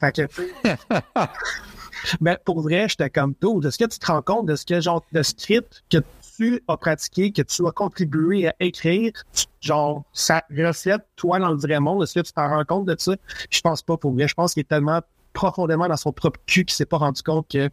[0.00, 0.42] Fait que, tu.
[2.20, 3.60] Mais pour vrai, j'étais comme tout.
[3.66, 5.98] Est-ce que tu te rends compte de ce que, genre, de script que
[6.36, 9.12] tu as pratiqué, que tu as contribué à écrire,
[9.60, 12.02] genre, ça reflète toi dans le vrai monde?
[12.02, 13.14] Est-ce que tu t'en rends compte de ça?
[13.50, 14.28] Je pense pas pour vrai.
[14.28, 15.00] Je pense qu'il est tellement
[15.32, 17.70] profondément dans son propre cul qu'il s'est pas rendu compte que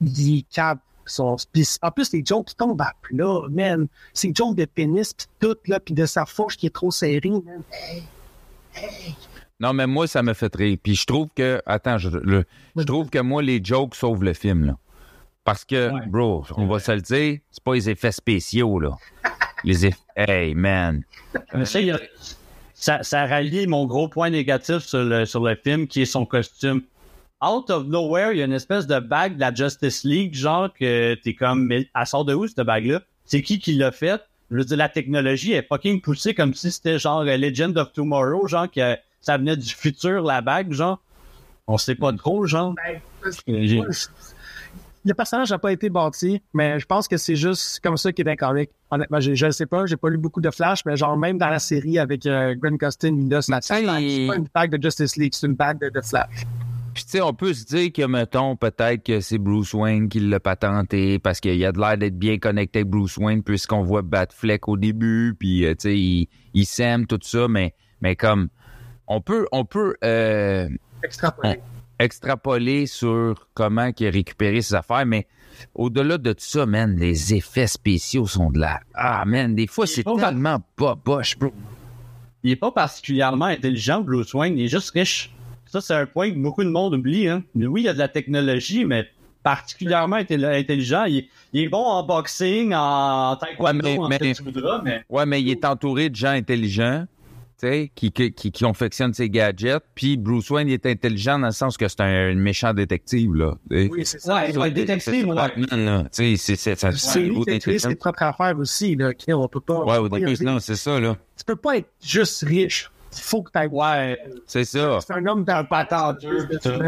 [0.00, 0.78] il cave.
[1.06, 1.36] Son,
[1.82, 3.88] en plus, les jokes qui tombent à plat, man.
[4.14, 7.20] C'est jokes de pénis pis tout, là, pis de sa fourche qui est trop serrée,
[7.30, 7.62] man.
[9.60, 10.78] Non, mais moi, ça me fait rire.
[10.82, 12.44] Puis je trouve que, attends, je, le-
[12.76, 14.78] je trouve que moi, les jokes sauvent le film, là.
[15.44, 16.06] Parce que, Ouais.
[16.06, 18.96] bro, on va se le dire, c'est pas les effets spéciaux, là.
[19.64, 21.02] Les effets, hey, man.
[21.54, 22.00] Mais ça, il y a-
[22.74, 26.26] ça, ça rallie mon gros point négatif sur le, sur le film, qui est son
[26.26, 26.82] costume.
[27.42, 30.72] Out of nowhere, il y a une espèce de bague de la Justice League, genre
[30.72, 33.00] que t'es comme, mais elle sort de où cette bague-là?
[33.24, 34.22] C'est qui qui l'a faite?
[34.50, 38.46] Je veux dire, la technologie est fucking poussée comme si c'était genre Legend of Tomorrow,
[38.46, 41.00] genre que ça venait du futur, la bague, genre.
[41.66, 42.74] On sait pas trop, genre.
[43.46, 43.80] J'ai-
[45.06, 48.26] Le personnage n'a pas été bâti, mais je pense que c'est juste comme ça qu'il
[48.26, 48.70] est.
[48.90, 51.48] Honnêtement, je, ne sais pas, j'ai pas lu beaucoup de Flash, mais genre même dans
[51.48, 54.26] la série avec euh, Grant Gustin, il a c'est Hey.
[54.26, 56.46] pas une bague de Justice League, c'est une bague de, de Flash.
[56.94, 60.20] Puis, tu sais, on peut se dire que, mettons, peut-être que c'est Bruce Wayne qui
[60.20, 64.02] l'a patenté parce qu'il a de l'air d'être bien connecté avec Bruce Wayne puisqu'on voit
[64.02, 68.48] Batfleck au début, puis, euh, tu sais, il, il s'aime, tout ça, mais, mais comme,
[69.08, 70.68] on peut, on peut, euh.
[71.98, 75.26] Extrapoler sur comment il a récupéré ses affaires, mais
[75.74, 78.80] au-delà de tout ça, man, les effets spéciaux sont de la...
[78.94, 81.52] Ah, man, des fois, c'est tellement pas boche, bro.
[82.42, 85.30] il est pas particulièrement intelligent, Bruce Wayne, il est juste riche.
[85.66, 87.26] Ça, c'est un point que beaucoup de monde oublie.
[87.28, 87.42] Hein.
[87.54, 89.08] Mais Oui, il y a de la technologie, mais
[89.42, 91.04] particulièrement intelli- intelligent.
[91.04, 94.18] Il, est- il est bon en boxing, en taekwondo, Ouais, mais- en mais-
[94.84, 97.06] mais Ouais, mais il est entouré de gens intelligents,
[97.94, 101.52] qui, qui, qui, qui confectionnent ses gadgets, puis Bruce Wayne, il est intelligent dans le
[101.52, 103.54] sens que c'est un, un méchant détective, là.
[103.70, 104.34] Oui, c'est ça.
[104.36, 106.36] Ouais, ouais, détective, C'est ouais.
[106.36, 109.10] C'est, c'est, ça, C'est lui qui a créé ses propres affaires aussi, là.
[109.10, 109.84] ok, On peut pas.
[109.84, 111.16] Ouais, au début, non, c'est ça, là.
[111.36, 112.90] Tu peux pas être juste riche.
[113.16, 114.18] Il faut que tu ouais.
[114.46, 114.98] C'est ça.
[115.00, 116.16] C'est un homme dans le bâtard.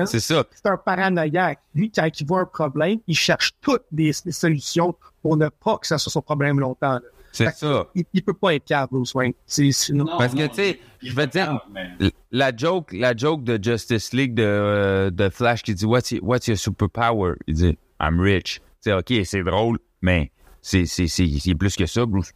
[0.07, 0.45] C'est ça.
[0.53, 1.61] C'est un paranoïaque.
[1.75, 5.79] Lui, quand il voit un problème, il cherche toutes des, des solutions pour ne pas
[5.79, 6.95] que ça soit son problème longtemps.
[6.95, 7.01] là.
[7.37, 7.87] C'est ça.
[7.95, 9.33] Il, il peut pas être calme, Bruce Wayne.
[9.47, 10.07] C'est, c'est- non.
[10.19, 14.13] Parce que, tu sais, je vais te dire, mais- La joke, la joke de Justice
[14.13, 17.35] League de, euh, de Flash qui dit what's your, what's your superpower?
[17.47, 18.61] Il dit I'm rich.
[18.81, 20.31] C'est ok, c'est drôle, mais
[20.63, 22.07] c'est c'est c'est c'est plus que ça.
[22.07, 22.33] Bruce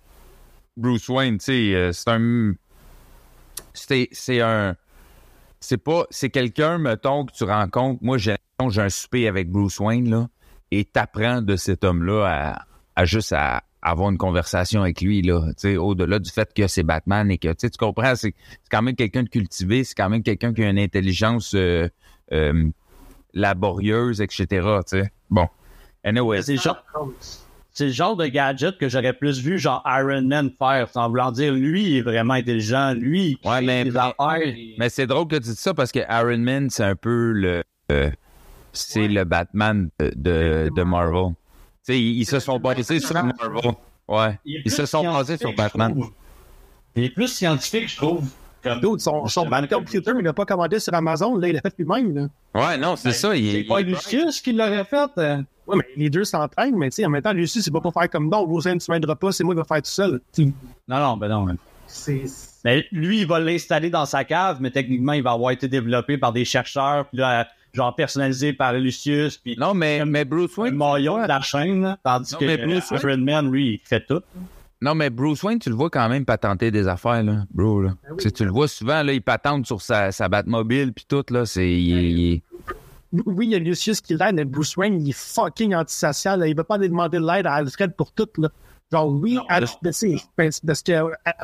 [0.76, 2.52] Bruce Wayne, tu sais, euh, c'est un
[3.74, 4.74] c'est c'est un
[5.60, 8.00] c'est pas c'est quelqu'un mettons que tu rencontres.
[8.02, 8.36] Moi j'ai
[8.68, 10.28] j'ai un souper avec Bruce Wayne là
[10.70, 15.40] et t'apprends de cet homme-là à, à juste à avoir une conversation avec lui là,
[15.48, 18.82] tu sais, au-delà du fait que c'est Batman et que tu comprends, c'est c'est quand
[18.82, 21.88] même quelqu'un de cultivé, c'est quand même quelqu'un qui a une intelligence euh,
[22.32, 22.68] euh,
[23.34, 24.46] laborieuse, etc.
[24.48, 25.10] Tu sais.
[25.30, 25.48] Bon.
[26.04, 26.82] Anyway, C'est le genre,
[27.72, 31.30] c'est le genre de gadget que j'aurais plus vu genre Iron Man faire, sans vouloir
[31.32, 35.36] dire lui il est vraiment intelligent, lui il Ouais, mais- mais- mais c'est drôle que
[35.36, 37.62] tu dis ça parce que Iron Man, c'est un peu le
[37.92, 38.10] euh,
[38.72, 41.34] c'est le Batman de, de, de Marvel.
[41.86, 43.72] Tu sais, ils, ils se sont basés sur Marvel.
[44.08, 44.38] Ouais.
[44.44, 45.94] Il Ils se sont basés sur Batman.
[46.96, 48.28] Il est plus scientifique, je trouve.
[48.62, 51.72] Comme- Dude, son, son computer, il l'a pas commandé sur Amazon, là, il l'a fait
[51.78, 52.14] lui-même.
[52.14, 52.28] Là.
[52.54, 53.34] Ouais, non, c'est ça.
[53.34, 55.10] Il, C'est pas il- Lucius qui l'aurait fait.
[55.16, 55.36] euh.
[55.66, 57.94] Ouais, mais les deux s'entraînent, mais tu sais, en même temps, Lucie, c'est pas pour
[57.94, 60.20] faire comme non, Rosen, tu m'aideras pas, c'est moi qui vais faire tout seul.
[60.38, 60.52] Non,
[60.88, 61.46] non, ben non.
[61.86, 62.24] C'est.
[62.64, 66.18] Mais lui, il va l'installer dans sa cave, mais techniquement, il va avoir été développé
[66.18, 70.62] par des chercheurs, puis là, genre personnalisé par Lucius, puis Non, mais, mais Bruce le
[70.64, 70.74] Wayne.
[70.76, 73.88] maillon de la chaîne, là, tandis Non, que mais Bruce euh, Iron Man, lui, il
[73.88, 74.20] fait tout.
[74.82, 77.82] Non, mais Bruce Wayne, tu le vois quand même patenter des affaires, là, bro.
[77.82, 77.94] Là.
[78.08, 81.44] Ben Tu le vois souvent, là, il patente sur sa, sa Batmobile, puis tout, là,
[81.44, 81.70] c'est.
[81.70, 82.40] il
[83.26, 86.40] Oui, il y a Lucius qui l'aide, mais Bruce Wayne, il est fucking antisocial.
[86.40, 86.46] là.
[86.46, 88.28] Il veut pas aller demander de l'aide à Alfred pour tout.
[88.38, 88.48] Là.
[88.92, 89.92] Genre, oui, Non, non.
[89.92, 90.92] c'est- parce que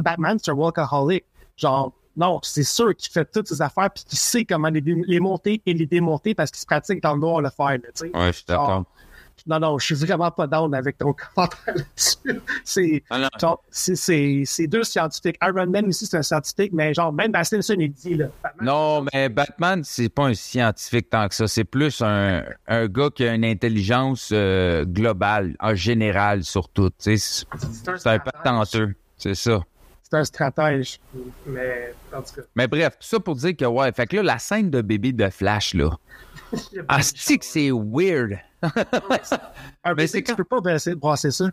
[0.03, 1.25] Batman, c'est un workaholic.
[1.57, 5.61] Genre, non, c'est sûr qu'il fait toutes ses affaires puis qu'il sait comment les, monter
[5.67, 7.67] et les démonter parce qu'il se pratique dans le noir le faire.
[7.67, 8.11] là, tu sais.
[8.17, 8.85] Ouais, je suis d'accord.
[9.47, 12.41] Non, non, je suis vraiment pas down avec ton commentaire là-dessus.
[12.65, 13.29] C'est, Ah,
[13.71, 15.37] c'est, deux scientifiques.
[15.43, 18.27] Iron Man aussi, c'est un scientifique, mais genre, même Bastinson, il dit, là.
[18.43, 21.47] Batman, Non, mais Batman, c'est pas un scientifique tant que ça.
[21.47, 26.91] C'est plus un, un gars qui a une intelligence euh, globale, en général, sur tout.
[26.99, 28.23] C'est un stratège.
[28.25, 28.95] patenteux.
[29.17, 29.61] C'est ça.
[30.09, 31.01] C'est un stratège.
[31.47, 32.43] Mais, en tout cas.
[32.55, 35.13] Mais bref, tout ça pour dire que, ouais, fait que là, la scène de bébé
[35.13, 35.91] de Flash, là.
[36.87, 38.39] Ah, c'est que c'est weird?
[39.83, 41.47] Un Mais c'est tu quand- peux pas brasser, brasser ça.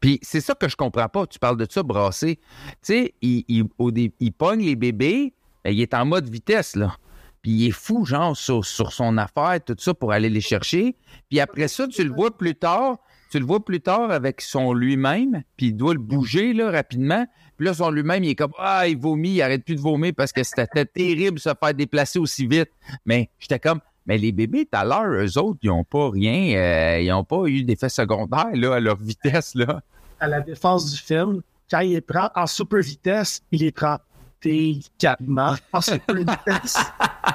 [0.00, 1.28] Puis c'est ça que je comprends pas.
[1.28, 2.36] Tu parles de ça brasser.
[2.36, 2.42] Tu
[2.82, 5.32] sais, il, il, pogne les bébés,
[5.64, 6.96] ben, il est en mode vitesse, là.
[7.40, 10.96] Puis il est fou, genre, sur, sur son affaire, tout ça, pour aller les chercher.
[11.30, 12.96] Puis après ça, tu le vois plus tard.
[13.32, 17.26] Tu le vois plus tard avec son lui-même, puis il doit le bouger, là, rapidement.
[17.56, 20.12] Puis là, son lui-même, il est comme, ah, il vomit, il arrête plus de vomir
[20.14, 22.68] parce que c'était terrible se faire déplacer aussi vite.
[23.06, 26.58] Mais j'étais comme, mais les bébés, tout à l'heure, eux autres, ils ont pas rien,
[26.58, 29.80] euh, ils ont pas eu d'effet secondaire, là, à leur vitesse, là.
[30.20, 33.96] À la défense du film, quand il les prend en super vitesse, il les prend
[34.42, 36.76] délicatement en super vitesse.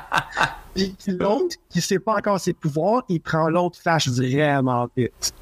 [0.75, 5.33] Puis l'autre, qui sait pas encore ses pouvoirs, il prend l'autre flash vraiment vite.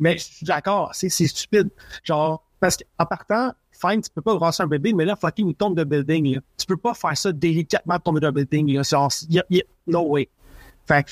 [0.00, 1.68] Mais je suis d'accord, c'est stupide.
[2.02, 5.54] Genre, parce qu'en partant, fine, tu peux pas brasser un bébé, mais là, fucking, il
[5.54, 6.34] tombe de building.
[6.34, 6.40] Là.
[6.58, 8.74] Tu peux pas faire ça délicatement tomber d'un building.
[8.74, 8.82] Là.
[8.82, 9.10] Genre,
[9.86, 10.28] no way.
[10.86, 11.10] Fait que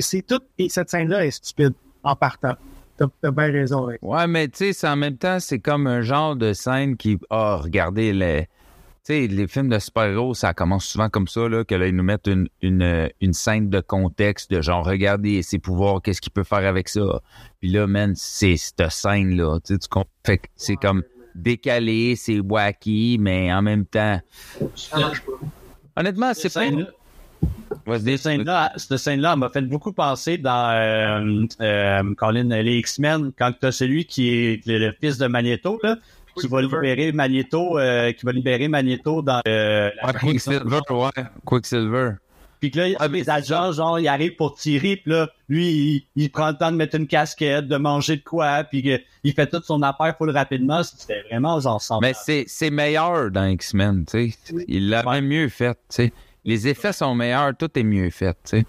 [0.00, 0.40] c'est tout.
[0.58, 2.54] Et cette scène-là est stupide en partant.
[2.96, 3.86] T'as bien raison.
[3.86, 3.98] ouais.
[4.02, 7.18] Ouais, mais tu sais, en même temps, c'est comme un genre de scène qui.
[7.28, 8.48] Ah, regardez, les,
[9.04, 12.02] sais, les films de super-héros, ça commence souvent comme ça, là, que là, ils nous
[12.02, 16.44] mettent une, une, une scène de contexte de genre, regardez ses pouvoirs, qu'est-ce qu'il peut
[16.44, 17.20] faire avec ça.
[17.60, 19.58] Puis là, man, c'est cette scène-là.
[19.64, 20.10] Tu sais, tu comprends?
[20.24, 21.02] Fait que c'est comme
[21.34, 24.20] décalé, c'est wacky, mais en même temps.
[25.96, 26.72] Honnêtement, c'est Cette
[27.84, 27.98] pas.
[27.98, 33.52] Cette scène-là, cette scène-là m'a fait beaucoup penser dans euh, euh, Colin, les X-Men, quand
[33.60, 35.96] t'as celui qui est le, le fils de Magneto, là,
[36.38, 41.24] qui va libérer Magneto, euh, qui va libérer Magneto dans euh, la Ouais, Quicksilver, ouais.
[41.44, 42.10] Quicksilver.
[42.60, 46.06] Puis que là, Ah, les agents, genre, ils arrivent pour tirer, puis là, lui, il,
[46.16, 49.46] il prend le temps de mettre une casquette, de manger de quoi, puis il fait
[49.46, 50.82] toute son affaire full rapidement.
[50.82, 54.64] C'était vraiment genre Mais c'est, c'est meilleur dans X-Men, tu sais.
[54.68, 56.12] Il l'a même mieux fait, tu sais.
[56.46, 58.66] Les effets sont meilleurs, tout est mieux fait, tu sais.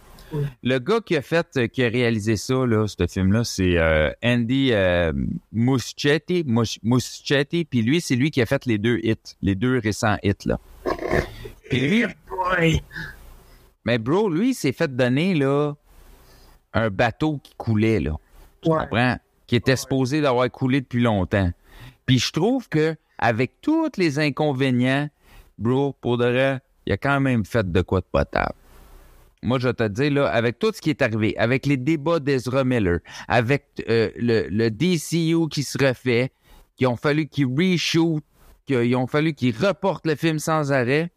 [0.64, 4.10] Le gars qui a fait, euh, qui a réalisé ça, là, ce film-là, c'est euh,
[4.24, 5.14] Andy euh,
[5.52, 9.78] Muschietti, Mus- Muschietti, puis lui, c'est lui qui a fait les deux hits, les deux
[9.80, 10.60] récents hits, là.
[11.70, 12.06] Puis lui,
[12.52, 12.82] Ouais.
[13.86, 15.74] mais bro, lui, il s'est fait donner, là,
[16.74, 18.12] un bateau qui coulait, là.
[18.62, 18.80] Tu Ouais.
[18.80, 19.18] comprends?
[19.48, 21.52] Qui était supposé d'avoir coulé depuis longtemps.
[22.06, 25.10] Puis je trouve que avec tous les inconvénients,
[25.58, 28.54] bro, pour de vrai, il a quand même fait de quoi de potable.
[29.46, 32.20] Moi, je vais te dire, là, avec tout ce qui est arrivé, avec les débats
[32.20, 36.32] d'Ezra Miller, avec euh, le, DCU qui se refait,
[36.76, 38.24] qui ont fallu qu'ils reshoot,
[38.66, 41.12] qu'ils ont fallu qu'ils reportent le film sans arrêt,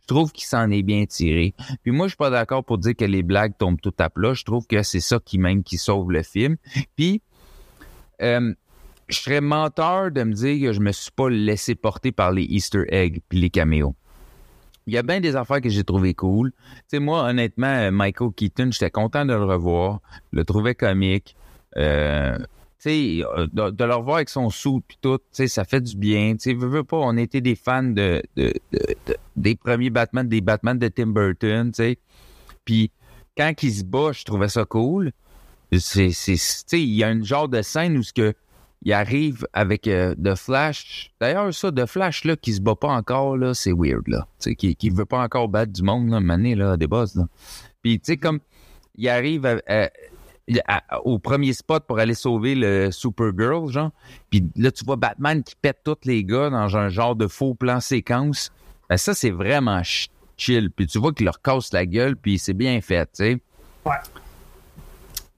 [0.00, 1.54] je trouve qu'il s'en est bien tiré.
[1.82, 4.34] Puis moi, je suis pas d'accord pour dire que les blagues tombent tout à plat.
[4.34, 6.56] Je trouve que c'est ça qui même qui sauve le film.
[6.96, 7.22] Puis,
[8.22, 8.54] euh,
[9.08, 12.44] je serais menteur de me dire que je me suis pas laissé porter par les
[12.44, 13.94] Easter eggs puis les caméos.
[14.86, 16.52] Il y a bien des affaires que j'ai trouvé cool.
[16.90, 20.00] Tu moi, honnêtement, euh, Michael Keaton, j'étais content de le revoir.
[20.30, 21.36] Le trouvais comique.
[21.76, 22.38] Euh,
[22.86, 26.36] euh, de, le revoir avec son sou tout, ça fait du bien.
[26.36, 30.28] Tu veux, veux pas, on était des fans de, de- de- de- des premiers Batman,
[30.28, 31.72] des Batman de Tim Burton.
[32.64, 32.90] Puis
[33.36, 35.12] quand il se bat, je trouvais ça cool.
[35.78, 36.10] C'est,
[36.72, 38.34] il y a une genre de scène où ce que
[38.84, 41.10] il arrive avec euh, The Flash.
[41.20, 44.26] D'ailleurs, ça, The Flash, là, qui se bat pas encore, là, c'est weird, là.
[44.38, 47.14] Tu sais, qui, qui veut pas encore battre du monde, là, mané, là, des boss,
[47.16, 47.26] là.
[47.82, 48.40] Puis, tu sais, comme,
[48.96, 49.90] il arrive à- à-
[50.68, 53.90] à- au premier spot pour aller sauver le Supergirl, genre.
[54.30, 57.54] Puis là, tu vois Batman qui pète tous les gars dans un genre de faux
[57.54, 58.52] plan séquence.
[58.90, 60.70] Ben, ça, c'est vraiment ch- chill.
[60.70, 63.38] Puis tu vois qu'il leur casse la gueule, puis c'est bien fait, tu sais.
[63.86, 63.96] Ouais.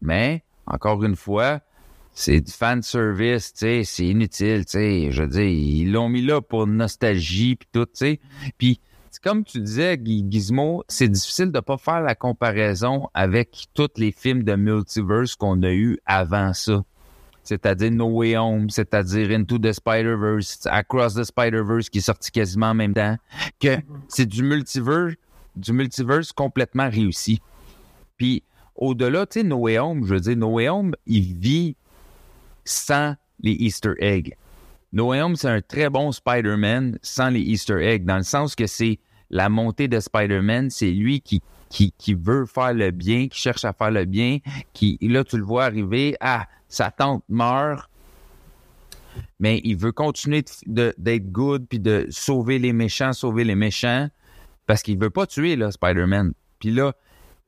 [0.02, 1.60] Mais, encore une fois,
[2.18, 5.10] c'est du fan service, tu sais, c'est inutile, tu sais.
[5.10, 8.20] Je veux dire, ils l'ont mis là pour nostalgie, puis tout, tu sais.
[8.56, 8.80] Puis,
[9.22, 14.44] comme tu disais, Gizmo, c'est difficile de pas faire la comparaison avec tous les films
[14.44, 16.82] de multiverse qu'on a eu avant ça.
[17.42, 22.70] C'est-à-dire No Way Home, c'est-à-dire Into the Spider-Verse, Across the Spider-Verse qui est sorti quasiment
[22.70, 23.16] en même temps.
[23.60, 23.76] Que
[24.08, 25.16] c'est du multiverse,
[25.54, 27.42] du multiverse complètement réussi.
[28.16, 28.42] Puis,
[28.74, 31.76] au-delà, tu sais, No Way Home, je veux dire, No Way Home, il vit
[32.66, 34.34] sans les Easter eggs.
[34.92, 38.54] No Way Home, c'est un très bon Spider-Man sans les Easter eggs, dans le sens
[38.54, 38.98] que c'est
[39.30, 43.64] la montée de Spider-Man, c'est lui qui, qui, qui veut faire le bien, qui cherche
[43.64, 44.38] à faire le bien,
[44.72, 47.90] qui, là, tu le vois arriver, ah, sa tante meurt,
[49.38, 54.08] mais il veut continuer d'être good, puis de sauver les méchants, sauver les méchants,
[54.66, 56.32] parce qu'il veut pas tuer, là, Spider-Man.
[56.58, 56.94] Puis là,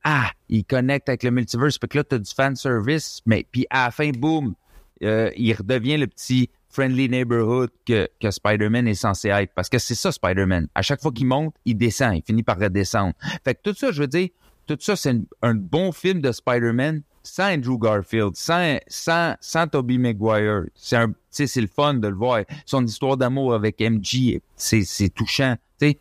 [0.03, 3.65] ah, il connecte avec le multiverse, puis que là, t'as du fan service, mais puis
[3.69, 4.55] à la fin, boum,
[5.03, 9.53] euh, il redevient le petit friendly neighborhood que, que Spider-Man est censé être.
[9.55, 10.67] Parce que c'est ça, Spider-Man.
[10.75, 12.15] À chaque fois qu'il monte, il descend.
[12.15, 13.13] Il finit par redescendre.
[13.43, 14.29] Fait que tout ça, je veux dire,
[14.67, 19.67] tout ça, c'est un, un bon film de Spider-Man sans Andrew Garfield, sans, sans, sans
[19.67, 20.63] Tobey Maguire.
[20.75, 22.41] C'est un, c'est le fun de le voir.
[22.65, 25.99] Son histoire d'amour avec MJ, c'est, c'est touchant, tu sais.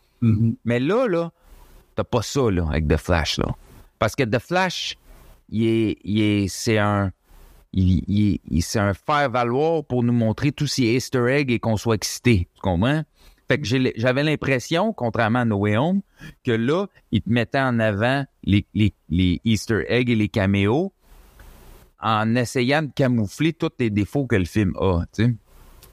[0.65, 1.31] Mais là, là,
[1.95, 3.55] t'as pas ça, là, avec The Flash, là.
[3.99, 4.97] Parce que The Flash,
[5.49, 7.13] il est, il est, c'est un,
[7.73, 12.49] il, c'est un faire-valoir pour nous montrer tous ces Easter eggs et qu'on soit excité.
[12.55, 13.03] Tu comprends?
[13.49, 13.67] Fait que
[13.97, 16.03] j'avais l'impression, contrairement à No Way Home,
[16.45, 18.67] que là, il te mettait en avant les,
[19.45, 20.93] Easter eggs et les caméos
[22.01, 25.35] en essayant de camoufler tous les défauts que le film a, tu sais.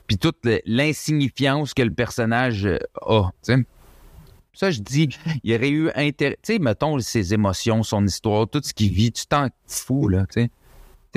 [0.07, 3.65] Puis toute l'insignifiance que le personnage euh, a, tu sais.
[4.53, 5.09] Ça, je dis,
[5.43, 6.37] il y aurait eu intérêt.
[6.43, 10.25] Tu sais, mettons ses émotions, son histoire, tout ce qu'il vit, tu t'en fous, là,
[10.27, 10.49] tu sais.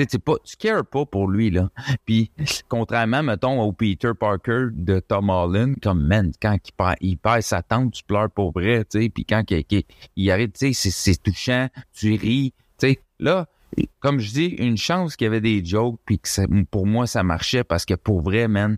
[0.05, 1.69] Tu pas, tu cares pas pour lui, là.
[2.05, 2.31] Puis,
[2.69, 7.41] contrairement, mettons, au Peter Parker de Tom Holland, comme, man, quand il perd, il perd
[7.41, 9.09] sa tante, tu pleures pour vrai, tu sais.
[9.09, 9.65] Puis quand il,
[10.15, 12.99] il- arrive, tu sais, c'est- c'est touchant, tu ris, tu sais.
[13.19, 13.47] Là,
[13.99, 17.23] comme je dis, une chance qu'il y avait des jokes, puis que pour moi, ça
[17.23, 18.77] marchait, parce que pour vrai, man,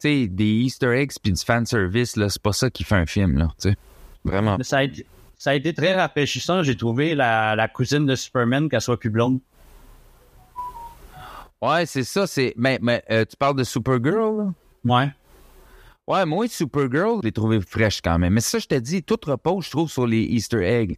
[0.00, 2.94] tu sais, des Easter eggs puis du fan service, là, c'est pas ça qui fait
[2.96, 3.74] un film, là, tu.
[4.24, 4.58] Vraiment.
[4.62, 5.06] Ça, a été,
[5.38, 6.62] ça a été très rafraîchissant.
[6.62, 9.40] J'ai trouvé la, la cousine de Superman qu'elle soit plus blonde.
[11.62, 12.54] Ouais, c'est ça, c'est.
[12.56, 14.52] Mais, mais euh, tu parles de Supergirl, là?
[14.84, 15.08] Ouais.
[16.06, 18.34] Ouais, moi, Supergirl, je l'ai trouvé fraîche quand même.
[18.34, 20.96] Mais ça, je te dis, tout repose, je trouve, sur les Easter eggs.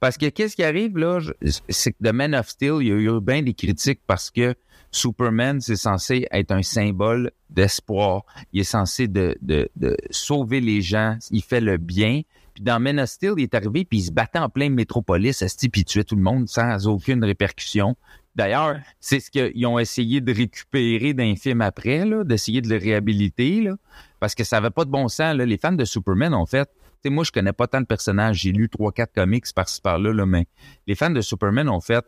[0.00, 1.32] Parce que qu'est-ce qui arrive, là, je-
[1.68, 4.54] c'est que The Man of Steel, il y a eu bien des critiques parce que
[4.90, 8.24] Superman, c'est censé être un symbole d'espoir.
[8.52, 11.18] Il est censé de, de, de sauver les gens.
[11.30, 12.22] Il fait le bien.
[12.54, 15.42] Puis dans Man of Steel, il est arrivé, puis il se battait en plein métropolis,
[15.42, 17.94] esti, puis il tuait tout le monde sans aucune répercussion.
[18.36, 23.62] D'ailleurs, c'est ce qu'ils ont essayé de récupérer d'un film après, d'essayer de le réhabiliter,
[23.62, 23.76] là,
[24.20, 25.34] parce que ça avait pas de bon sens.
[25.34, 25.46] Là.
[25.46, 26.66] Les fans de Superman ont fait.
[26.66, 28.40] Tu sais, moi, je connais pas tant de personnages.
[28.40, 30.46] J'ai lu trois, quatre comics par-ci par-là, là, mais
[30.86, 32.04] les fans de Superman ont fait.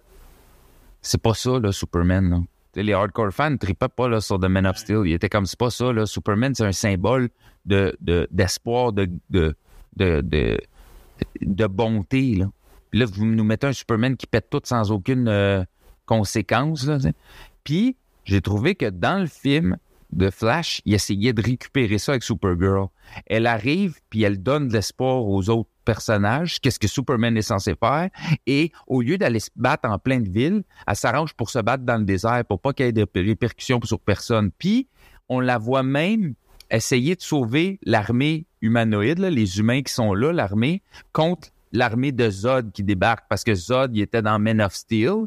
[1.01, 2.31] C'est pas ça, là, Superman.
[2.31, 2.83] Là.
[2.83, 5.03] Les hardcore fans ne tripaient pas là, sur The Man of Steel.
[5.07, 5.95] Ils étaient comme c'est pas ça.
[5.95, 6.05] Là.
[6.05, 7.31] Superman, c'est un symbole
[7.65, 9.57] de, de, d'espoir, de, de,
[9.97, 10.61] de, de,
[11.41, 12.35] de bonté.
[12.35, 12.51] Là.
[12.91, 15.65] Puis là, vous nous mettez un Superman qui pète tout sans aucune euh,
[16.09, 16.87] conséquence.
[16.87, 16.99] Là.
[17.63, 19.77] Puis, j'ai trouvé que dans le film
[20.11, 22.89] de Flash, il essayait de récupérer ça avec Supergirl.
[23.27, 27.75] Elle arrive, puis elle donne de l'espoir aux autres personnages, qu'est-ce que Superman est censé
[27.75, 28.09] faire,
[28.47, 31.99] et au lieu d'aller se battre en pleine ville, elle s'arrange pour se battre dans
[31.99, 34.51] le désert, pour pas qu'il y ait de répercussions sur personne.
[34.59, 34.89] Puis,
[35.29, 36.35] on la voit même
[36.71, 40.83] essayer de sauver l'armée humanoïde, les humains qui sont là, l'armée,
[41.13, 45.27] contre l'armée de Zod qui débarque, parce que Zod, était dans Men of Steel,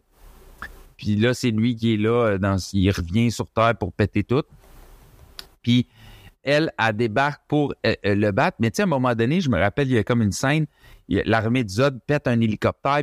[1.01, 4.23] puis là, c'est lui qui est là, euh, dans, il revient sur Terre pour péter
[4.23, 4.43] tout.
[5.63, 5.87] Puis
[6.43, 8.57] elle, elle débarque pour euh, euh, le battre.
[8.59, 10.31] Mais tu sais, à un moment donné, je me rappelle, il y a comme une
[10.31, 10.67] scène,
[11.09, 13.01] l'armée de Zod pète un hélicoptère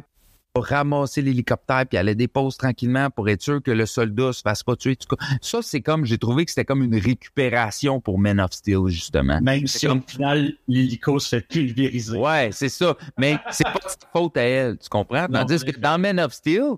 [0.53, 4.43] pour ramasser l'hélicoptère, puis elle le dépose tranquillement pour être sûr que le soldat se
[4.43, 4.97] fasse pas tuer.
[5.43, 9.41] Ça, c'est comme, j'ai trouvé que c'était comme une récupération pour Men of Steel, justement.
[9.41, 12.17] Même si comme- au final, l'hélico se fait pulvériser.
[12.17, 12.97] Ouais, c'est ça.
[13.19, 15.27] Mais c'est pas de sa faute à elle, tu comprends?
[15.29, 16.75] Non, Tandis que dans Men of Steel,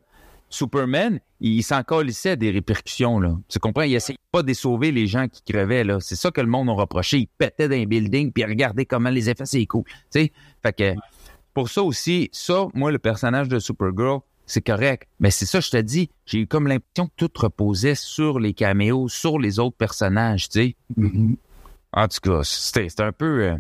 [0.51, 3.39] Superman, il s'en colissait des répercussions, là.
[3.49, 3.83] Tu comprends?
[3.83, 5.99] Il essayait pas de sauver les gens qui crevaient, là.
[6.01, 7.19] C'est ça que le monde a reproché.
[7.19, 9.85] Il pétait dans les buildings, puis regardait comment les effets, c'est cool.
[9.85, 10.33] Tu sais?
[10.63, 10.95] Fait que,
[11.55, 15.09] pour ça aussi, ça, moi, le personnage de Supergirl, c'est correct.
[15.21, 16.11] Mais c'est ça, je te dis.
[16.27, 20.61] J'ai eu comme l'impression que tout reposait sur les caméos, sur les autres personnages, tu
[20.61, 20.77] sais?
[21.93, 23.45] En tout cas, c'était c'était un peu...
[23.45, 23.57] euh,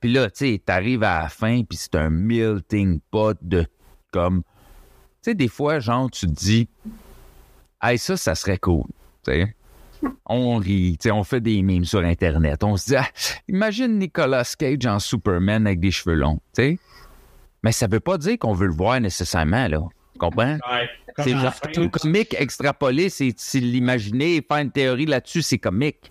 [0.00, 3.66] Puis là, tu sais, t'arrives à la fin, puis c'est un melting pot de
[4.10, 4.42] comme...
[5.22, 6.66] Tu sais, des fois, genre, tu te dis,
[7.82, 8.84] hey, ça, ça serait cool.
[9.22, 9.54] Tu sais,
[10.24, 12.64] on rit, tu sais, on fait des memes sur Internet.
[12.64, 13.06] On se dit, ah,
[13.46, 16.78] imagine Nicolas Cage en Superman avec des cheveux longs, tu sais.
[17.62, 19.82] Mais ça veut pas dire qu'on veut le voir nécessairement, là.
[20.14, 20.54] Tu comprends?
[20.54, 20.88] Ouais.
[21.18, 26.10] C'est genre tout comique extrapolé, c'est c'est l'imaginer, faire une théorie là-dessus, c'est comique.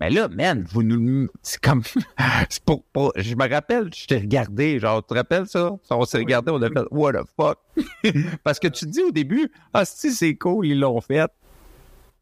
[0.00, 1.28] Mais là, man, vous nous.
[1.42, 1.82] C'est comme.
[2.48, 5.72] c'est pour, pour- Je me rappelle, je t'ai regardé, genre, tu te rappelles ça?
[5.90, 7.58] On s'est regardé, on a fait What the fuck?
[8.44, 11.30] Parce que tu te dis au début, ah, si, c'est cool, ils l'ont fait.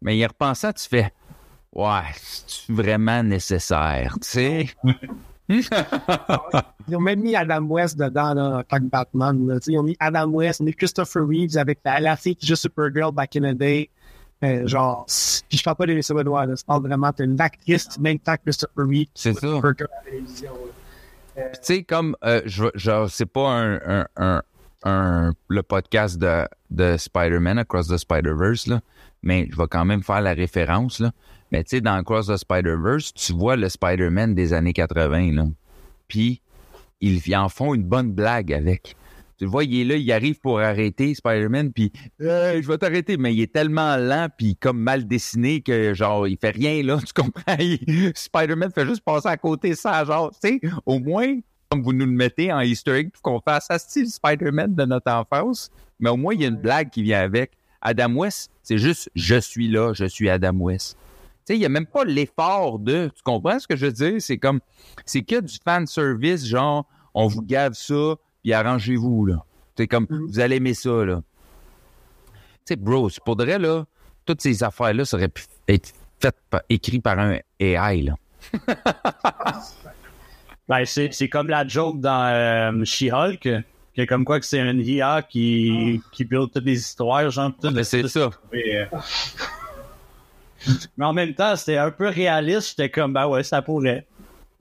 [0.01, 1.13] Mais y repensant, tu fais
[1.75, 2.01] Ouais,
[2.47, 4.69] c'est vraiment nécessaire, tu sais?
[5.49, 9.47] Ils ont même mis Adam West dedans, là, en tant que Batman.
[9.47, 9.59] Là.
[9.67, 13.37] Ils ont mis Adam West, Christopher Reeves avec la, la fille qui joue Supergirl back
[13.37, 13.91] in the day.
[14.45, 15.07] Euh, genre,
[15.49, 16.55] puis je parle pas de Lisa Benoît, là.
[16.59, 19.07] Je parle vraiment d'une actrice du même temps que Christopher Reeves.
[19.15, 19.47] C'est ça.
[19.47, 19.61] Là.
[21.37, 24.43] tu sais, comme, euh, je, je c'est pas un, un, un,
[24.85, 28.81] un- le podcast de, de Spider-Man, Across the Spider-Verse, là,
[29.23, 31.13] mais je vais quand même faire la référence, là.
[31.53, 35.45] Mais tu sais, dans Across the Spider-Verse, tu vois le Spider-Man des années 80, là.
[36.09, 36.41] Puis,
[37.01, 38.97] ils en font une bonne blague avec.
[39.43, 41.91] Tu vois, il est là, il arrive pour arrêter Spider-Man, puis
[42.21, 46.39] je vais t'arrêter, mais il est tellement lent puis comme mal dessiné que genre il
[46.39, 47.57] fait rien là, tu comprends?
[48.15, 52.07] Spider-Man fait juste passer à côté ça, genre tu sais, au moins comme vous nous
[52.07, 52.61] le mettez en
[53.13, 56.49] pour qu'on fasse ça style Spider-Man de notre enfance, mais au moins il y a
[56.49, 57.51] une blague qui vient avec.
[57.81, 60.97] Adam West, c'est juste je suis là, je suis Adam West.
[61.49, 63.11] Il n'y a même pas l'effort de.
[63.13, 64.23] Tu comprends ce que je veux dire?
[64.23, 64.61] C'est comme.
[65.05, 69.45] C'est que du fan service, genre, on vous gave ça, puis arrangez-vous, là.
[69.77, 71.23] C'est comme, vous allez aimer ça, là.
[72.35, 73.85] Tu sais, bro, c'est pour de vrai, là,
[74.27, 78.15] toutes ces affaires-là seraient pu être faites, par, écrites par un AI, là.
[80.69, 83.49] Ben, c'est, c'est comme la joke dans euh, She-Hulk,
[83.97, 87.51] que comme quoi que c'est un IA qui, qui build toutes les histoires, genre.
[87.61, 88.31] tout- Mais c'est ça.
[88.53, 88.87] Mais, euh,
[90.97, 92.71] mais en même temps, c'était un peu réaliste.
[92.71, 94.07] J'étais comme, ben ouais, ça pourrait.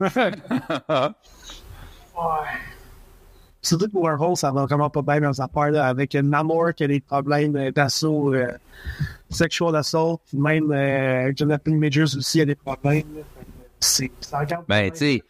[3.62, 6.82] Surtout que Warhol, ça va vraiment pas bien dans sa part, là, avec Namor qui
[6.82, 8.48] a des problèmes euh, d'assaut, euh,
[9.30, 13.04] sexual assault, même euh, Jonathan Majors aussi a des problèmes.
[13.14, 13.22] là.
[13.78, 15.22] C'est, ça Ben, tu sais,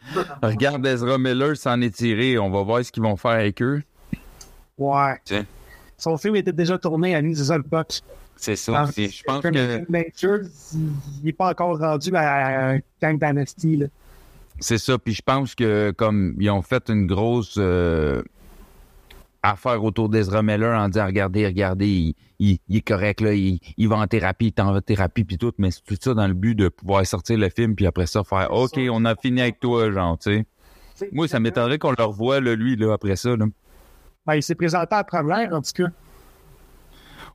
[0.42, 2.38] regarde Ezra Miller s'en est tiré.
[2.38, 3.82] On va voir ce qu'ils vont faire avec eux.
[4.76, 5.14] Ouais.
[5.96, 7.64] Son film était déjà tourné à lui, c'est ça le.
[8.36, 8.88] C'est ça.
[8.94, 13.86] Je pense que Majors, il n'est pas encore rendu à Kang Dynasty, là.
[14.62, 14.98] C'est ça.
[14.98, 18.22] Puis je pense que comme ils ont fait une grosse euh,
[19.42, 23.58] affaire autour d'Ezra Miller en disant regardez, regardez, il, il- il est correct, là, il,
[23.76, 26.14] il va en thérapie, il t'en va en thérapie, puis tout, mais c'est tout ça
[26.14, 29.14] dans le but de pouvoir sortir le film, puis après ça, faire OK, on a
[29.16, 30.30] fini avec toi, genre, tu
[30.94, 31.08] sais.
[31.10, 33.34] Moi, ça m'étonnerait qu'on le revoie, là, lui, là, après ça.
[33.36, 33.46] Là.
[34.26, 35.88] Ben, il s'est présenté à première, en tout cas.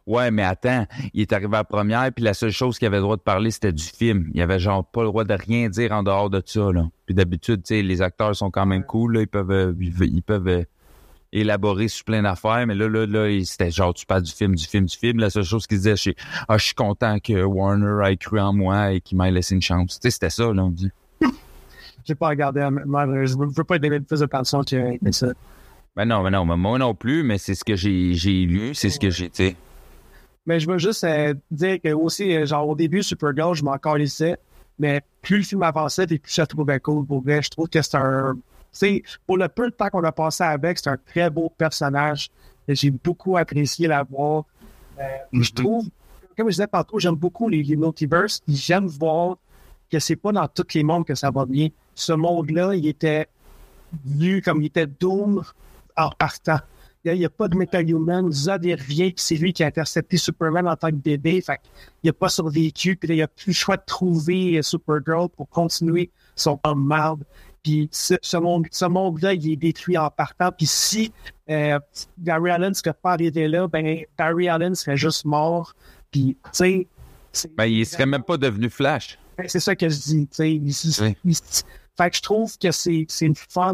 [0.07, 2.95] Ouais, mais attends, il est arrivé à la première, puis la seule chose qu'il avait
[2.95, 4.31] le droit de parler, c'était du film.
[4.33, 6.87] Il avait genre pas le droit de rien dire en dehors de ça, là.
[7.05, 10.23] Puis d'habitude, tu sais, les acteurs sont quand même cool, là, ils peuvent, euh, ils,
[10.23, 10.63] peuvent euh,
[11.33, 14.65] élaborer sur plein d'affaires, mais là, là, là, c'était genre, tu parles du film, du
[14.65, 15.19] film, du film.
[15.19, 16.15] La seule chose qu'il disait, c'est,
[16.47, 19.61] ah, je suis content que Warner ait cru en moi et qu'il m'ait laissé une
[19.61, 19.99] chance.
[19.99, 20.89] Tu sais, c'était ça, là, on dit.
[22.05, 23.49] J'ai pas regardé, malheureusement.
[23.49, 25.27] Je veux pas donner plus d'attention que que ça.
[25.97, 28.13] Ben non, ben non, mais moi non plus, mais c'est ce que j'ai,
[28.45, 29.31] lu, c'est ce que j'ai.
[30.47, 33.77] Mais je veux juste euh, dire que aussi, euh, genre, au début, Supergirl, je m'en
[33.77, 34.37] calissais.
[34.79, 37.05] Mais plus le film avançait, et plus je trouvais cool.
[37.05, 38.33] Pour vrai, je trouve que c'est un.
[38.35, 38.41] Tu
[38.71, 42.29] sais, pour le peu de temps qu'on a passé avec, c'est un très beau personnage.
[42.67, 44.45] J'ai beaucoup apprécié la voir.
[44.99, 45.87] Euh, Je trouve,
[46.37, 48.41] comme je disais tantôt, j'aime beaucoup les, les multiverses.
[48.47, 49.37] J'aime voir
[49.91, 51.69] que c'est pas dans tous les mondes que ça va bien.
[51.95, 53.27] Ce monde-là, il était
[54.05, 55.41] vu comme il était Doom
[55.95, 56.59] en partant.
[57.13, 58.31] Il n'y a, pas de Metahuman.
[58.31, 61.41] Zod, il revient, puis c'est lui qui a intercepté Superman en tant que bébé.
[61.41, 61.59] Fait
[62.01, 62.95] qu'il n'a pas survécu.
[62.95, 66.85] Puis là, il a plus le choix de trouver euh, Supergirl pour continuer son homme
[66.85, 67.23] marde.
[67.63, 70.51] Puis ce, ce monde, ce monde-là, il est détruit en partant.
[70.51, 71.11] Puis si
[71.49, 71.79] euh,
[72.17, 75.73] Barry Allen ne serait pas arrivé là, ben Barry Allen serait juste mort.
[76.11, 76.87] Puis, tu sais...
[77.57, 79.19] Ben, il serait même pas devenu Flash.
[79.37, 80.27] ben, c'est ça que je dis.
[80.27, 80.51] tu sais.
[80.53, 81.17] Il- il- Oui.
[81.25, 83.73] il- fait que je trouve que c'est c'est une fun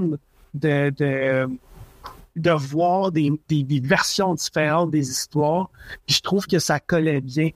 [0.53, 1.47] de, de,
[2.35, 3.31] de voir des,
[3.83, 5.69] versions différentes des histoires.
[6.05, 7.49] Puis je trouve que ça collait bien.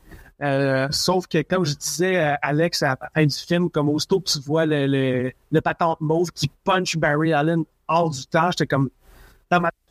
[0.43, 4.21] Euh, sauf que, comme je disais, euh, Alex, à la fin du film, comme aussitôt
[4.21, 8.67] tu vois le, le, le patente mauve qui punch Barry Allen hors du temps, j'étais
[8.67, 8.89] comme,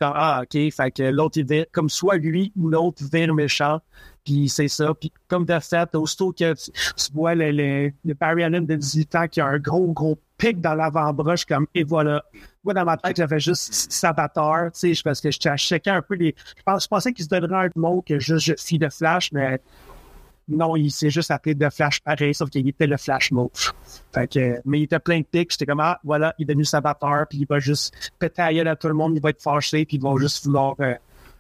[0.01, 3.81] ah, ok, fait que l'autre, vire, comme soit lui ou l'autre vire méchant,
[4.27, 4.93] puis c'est ça.
[4.93, 8.75] Puis comme de fait, aussitôt que tu, tu vois le, le, le Barry Allen de
[8.75, 12.23] 18 ans qui a un gros, gros pic dans l'avant-bras, comme, et voilà.
[12.65, 16.17] Moi, dans ma tête, j'avais juste saboteur, tu sais, parce que je checkais un peu
[16.17, 16.35] les.
[16.67, 19.61] Je, pensais qu'il se donnerait un mot que juste je suis de Flash, mais
[20.49, 23.51] non, il s'est juste appelé de Flash pareil, sauf qu'il était le Flash move.
[24.13, 26.65] Fait que, mais il était plein de pics, j'étais comme, ah, voilà, il est devenu
[26.65, 29.97] saboteur, puis il va juste péter à tout le monde, il va être fâché, puis
[29.97, 30.95] ils vont juste vouloir euh,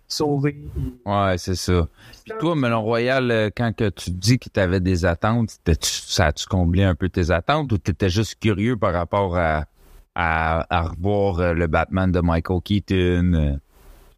[0.09, 0.57] sauver.
[1.05, 1.89] Ouais, c'est ça.
[2.25, 6.27] Puis toi, Melon Royal, euh, quand que tu dis que tu avais des attentes, ça
[6.27, 9.65] a-tu comblé un peu tes attentes ou tu étais juste curieux par rapport à,
[10.15, 13.33] à, à revoir euh, le Batman de Michael Keaton?
[13.35, 13.53] euh?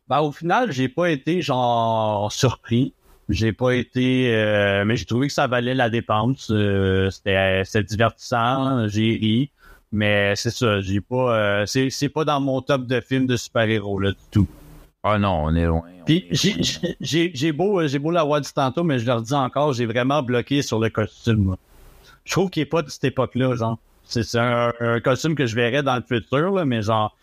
[0.09, 2.95] Ben, au final, j'ai pas été genre surpris.
[3.29, 6.51] J'ai pas été euh, mais j'ai trouvé que ça valait la dépense.
[6.51, 9.51] Euh, c'était c'était divertissant, j'ai ri.
[9.93, 13.37] Mais c'est ça, j'ai pas euh, c'est c'est pas dans mon top de films de
[13.37, 14.47] super-héros là du tout.
[15.11, 15.83] Ah non, on est loin.
[16.07, 16.27] Puis
[17.01, 20.63] j'ai beau j'ai beau l'avoir dit tantôt, mais je leur dis encore, j'ai vraiment bloqué
[20.63, 21.57] sur le costume.
[22.25, 23.79] Je trouve qu'il est pas de cette époque-là, genre.
[24.11, 27.15] C'est un, un costume que je verrais dans le futur, là, mais genre,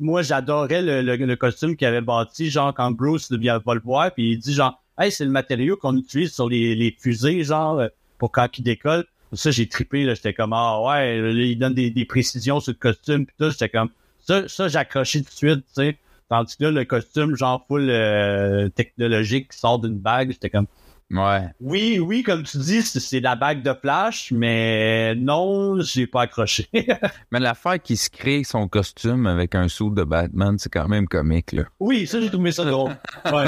[0.00, 3.80] moi j'adorais le, le, le costume qu'il avait bâti, genre quand Bruce vient va le
[3.80, 7.44] voir, puis il dit genre, hey, c'est le matériau qu'on utilise sur les, les fusées,
[7.44, 9.06] genre, euh, pour quand ils décollent.
[9.34, 12.78] Ça, j'ai trippé, là, j'étais comme, ah ouais, il donne des, des précisions sur le
[12.78, 13.90] costume, puis tout, j'étais comme,
[14.24, 15.96] ça, ça j'ai accroché tout de suite, tu sais.
[16.28, 20.66] Tandis que là, le costume, genre, full euh, technologique qui sort d'une bague, j'étais comme,
[21.12, 21.42] Ouais.
[21.60, 26.66] oui, oui, comme tu dis, c'est la bague de Flash, mais non, j'ai pas accroché.
[27.30, 31.06] Mais l'affaire qui se crée son costume avec un sou de Batman, c'est quand même
[31.06, 31.62] comique, là.
[31.78, 32.96] oui, ça, j'ai trouvé ça drôle.
[33.32, 33.46] Ouais.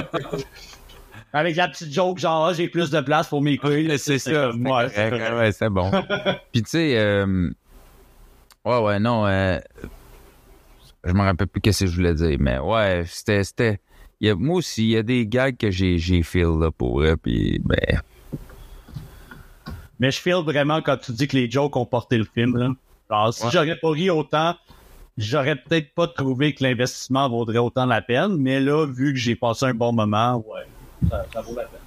[1.32, 3.98] Avec la petite joke, genre, ah, j'ai plus de place pour mes couilles.
[3.98, 4.52] c'est ça.
[4.64, 4.96] correct.
[5.34, 5.90] ouais, c'est bon.
[6.52, 7.50] Puis tu sais, euh,
[8.64, 9.58] ouais, ouais, non, euh,
[11.04, 13.80] je me rappelle plus qu'est-ce que je voulais dire, mais ouais, c'était, c'était,
[14.20, 16.70] il y a, moi aussi, il y a des gags que j'ai, j'ai feel là
[16.70, 18.00] pour eux, puis ben,
[20.00, 22.56] Mais je feel vraiment quand tu dis que les jokes ont porté le film.
[22.56, 22.70] Là.
[23.10, 23.50] Genre, si Ouais.
[23.52, 24.54] j'aurais pas ri autant,
[25.16, 28.36] j'aurais peut-être pas trouvé que l'investissement vaudrait autant la peine.
[28.36, 30.62] Mais là, vu que j'ai passé un bon moment, ouais,
[31.10, 31.80] ça, ça vaut la peine.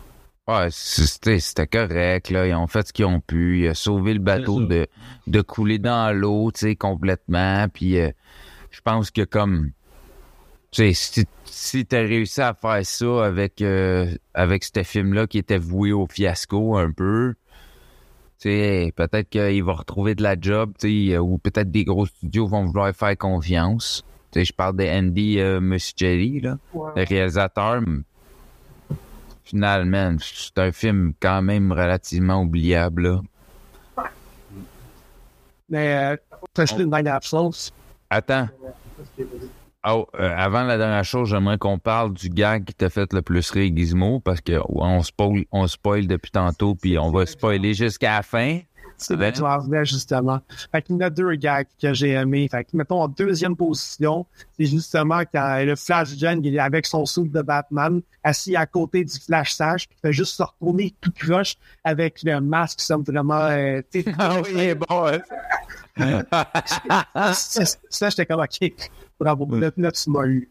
[0.47, 4.14] ouais, c'était, c'était correct, là, ils ont fait ce qu'ils ont pu, ils ont sauvé
[4.14, 4.88] le bateau de,
[5.28, 8.09] de couler dans l'eau, tu sais, complètement, puis euh,
[8.72, 9.72] je pense que comme,
[10.72, 15.38] tu sais, si, si t'as réussi à faire ça avec, euh, avec ce film-là qui
[15.38, 17.36] était voué au fiasco un peu,
[18.39, 22.05] tu sais, peut-être qu'il va retrouver de la job, tu sais, ou peut-être des gros
[22.05, 24.03] studios vont vouloir faire confiance.
[24.32, 27.82] Tu sais, je parle de Andy euh, Muschietti, là, le réalisateur.
[29.43, 33.22] Finalement, c'est un film quand même relativement oubliable, là.
[35.67, 36.17] Mais, euh,
[36.53, 36.65] t'as
[38.12, 38.49] Attends.
[39.88, 43.22] Oh, euh, avant la dernière chose, j'aimerais qu'on parle du gag qui t'a fait le
[43.22, 47.26] plus rire, Gizmo, parce que ouais, on spoil, on spoil depuis tantôt, puis on va
[47.26, 48.59] spoiler jusqu'à la fin.
[48.97, 50.41] C'est en revenais justement.
[50.72, 52.47] Fait qu'il y en a deux gags que j'ai aimés.
[52.51, 54.28] Fait que, mettons, en deuxième position,
[54.59, 58.68] c'est justement quand le Flash Gen, il est avec son soupe de Batman, assis à
[58.68, 62.80] côté du Flash Sage, puis il fait juste se retourner tout croche avec le masque
[62.80, 63.82] qui semble vraiment, euh,
[64.20, 65.05] Ah oui, bon,
[67.34, 68.74] ça, ça, j'étais comme, OK,
[69.20, 70.49] bravo, là, là, tu m'as eu.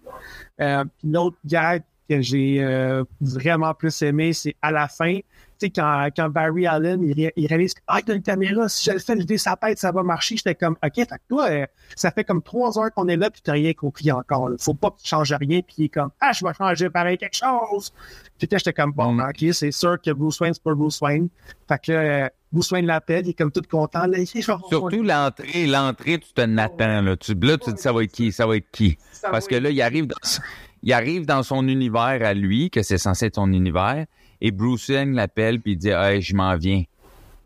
[0.61, 5.18] Euh, l'autre gag que j'ai euh, vraiment plus aimé, c'est à la fin,
[5.66, 8.84] sais, quand, quand Barry Allen, il, ré- il réalise que, ah, a une caméra, si
[8.88, 10.36] je le fais lever sa tête, ça va marcher.
[10.36, 13.30] J'étais comme, OK, fait que toi, euh, ça fait comme trois heures qu'on est là,
[13.30, 14.48] puis t'as rien compris encore.
[14.50, 14.56] là.
[14.58, 17.18] Faut pas que tu changes rien, puis il est comme, ah, je vais changer pareil
[17.18, 17.92] quelque chose.
[18.38, 19.20] Puis j'étais comme, bon, Mm.
[19.30, 21.28] OK, c'est sûr que Bruce Wayne, c'est pas Bruce Wayne.
[21.68, 24.06] Fait que euh, Bruce Wayne l'appelle, il est comme tout content.
[24.06, 27.16] Là, Surtout l'entrée, l'entrée, tu te l'attends, là.
[27.16, 28.96] Tu, là, tu te dis, ça va être qui, ça va être qui?
[29.22, 30.16] Parce que là, il arrive dans,
[30.82, 34.06] il arrive dans son univers à lui, que c'est censé être son univers,
[34.41, 36.84] et Bruce Wayne l'appelle, puis il dit, hey, je m'en viens.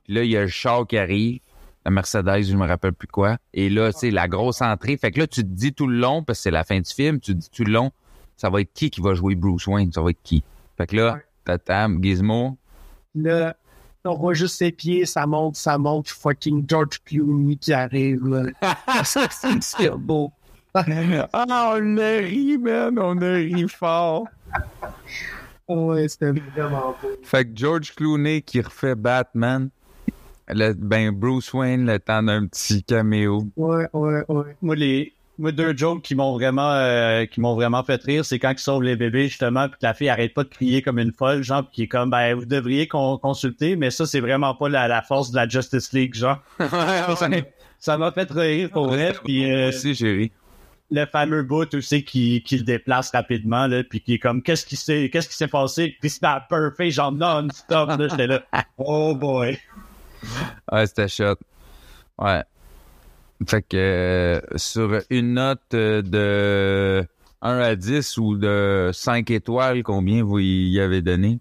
[0.05, 1.41] Puis là, il y a le char qui arrive,
[1.85, 3.37] la Mercedes, je me rappelle plus quoi.
[3.53, 4.97] Et là, c'est la grosse entrée.
[4.97, 6.91] Fait que là, tu te dis tout le long, parce que c'est la fin du
[6.91, 7.91] film, tu te dis tout le long,
[8.37, 9.93] ça va être qui qui va jouer Bruce Wayne?
[9.93, 10.45] Ça va être qui?
[10.77, 12.57] Fait que là, t'attends, Gizmo.
[13.15, 13.57] Là,
[14.05, 18.27] on voit juste ses pieds, ça monte, ça monte, fucking George Clooney qui arrive.
[18.27, 18.51] Là.
[19.61, 20.33] C'est beau.
[20.75, 24.27] Ah, on a ri, man, on a ri fort.
[25.69, 27.09] Ouais, c'était vraiment beau.
[27.23, 29.71] Fait que George Clooney qui refait Batman,
[30.49, 33.49] le, ben Bruce Wayne le temps d'un petit caméo.
[33.57, 34.57] Ouais, ouais, ouais.
[34.61, 38.39] Moi, les, moi, deux jokes qui m'ont vraiment euh, qui m'ont vraiment fait rire, c'est
[38.39, 40.99] quand ils sauvent les bébés, justement, puis que la fille arrête pas de crier comme
[40.99, 44.21] une folle, genre, puis qui est comme ben vous devriez con- consulter, mais ça, c'est
[44.21, 46.41] vraiment pas la, la force de la Justice League, genre.
[46.59, 47.29] Ça-
[47.81, 50.33] Ça m'a fait rire pour vrai, puis euh, Moi aussi, j'ai ri.
[50.91, 54.67] Le fameux bout aussi qui, qui le déplace rapidement, là, puis qui est comme qu'est-ce
[54.67, 55.97] qui s'est qu'est-ce qui s'est passé?
[56.01, 58.43] Puis c'est perfect, genre non-stop, là, j'étais là.
[58.79, 59.59] Oh boy.
[60.71, 61.37] Ouais, c'était shot.
[62.19, 62.43] Ouais.
[63.47, 67.07] Fait que euh, sur une note euh, de
[67.43, 71.41] 1 à 10 ou de 5 étoiles, combien vous y avez donné?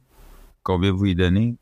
[0.64, 1.56] Combien vous y donnez?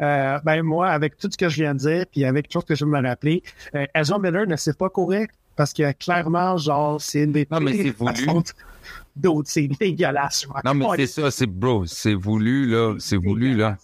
[0.00, 2.66] Euh, ben moi, avec tout ce que je viens de dire, puis avec tout ce
[2.66, 3.42] que je me rappeler,
[3.74, 5.26] euh, Ezra Miller ne s'est pas courir
[5.56, 8.26] parce que clairement, genre, c'est une des Non, mais c'est voulu.
[9.16, 9.48] d'autres.
[9.48, 10.46] C'est dégueulasse.
[10.64, 12.94] Non, mais c'est ça, c'est bro, c'est voulu, là.
[12.98, 13.76] C'est voulu, là.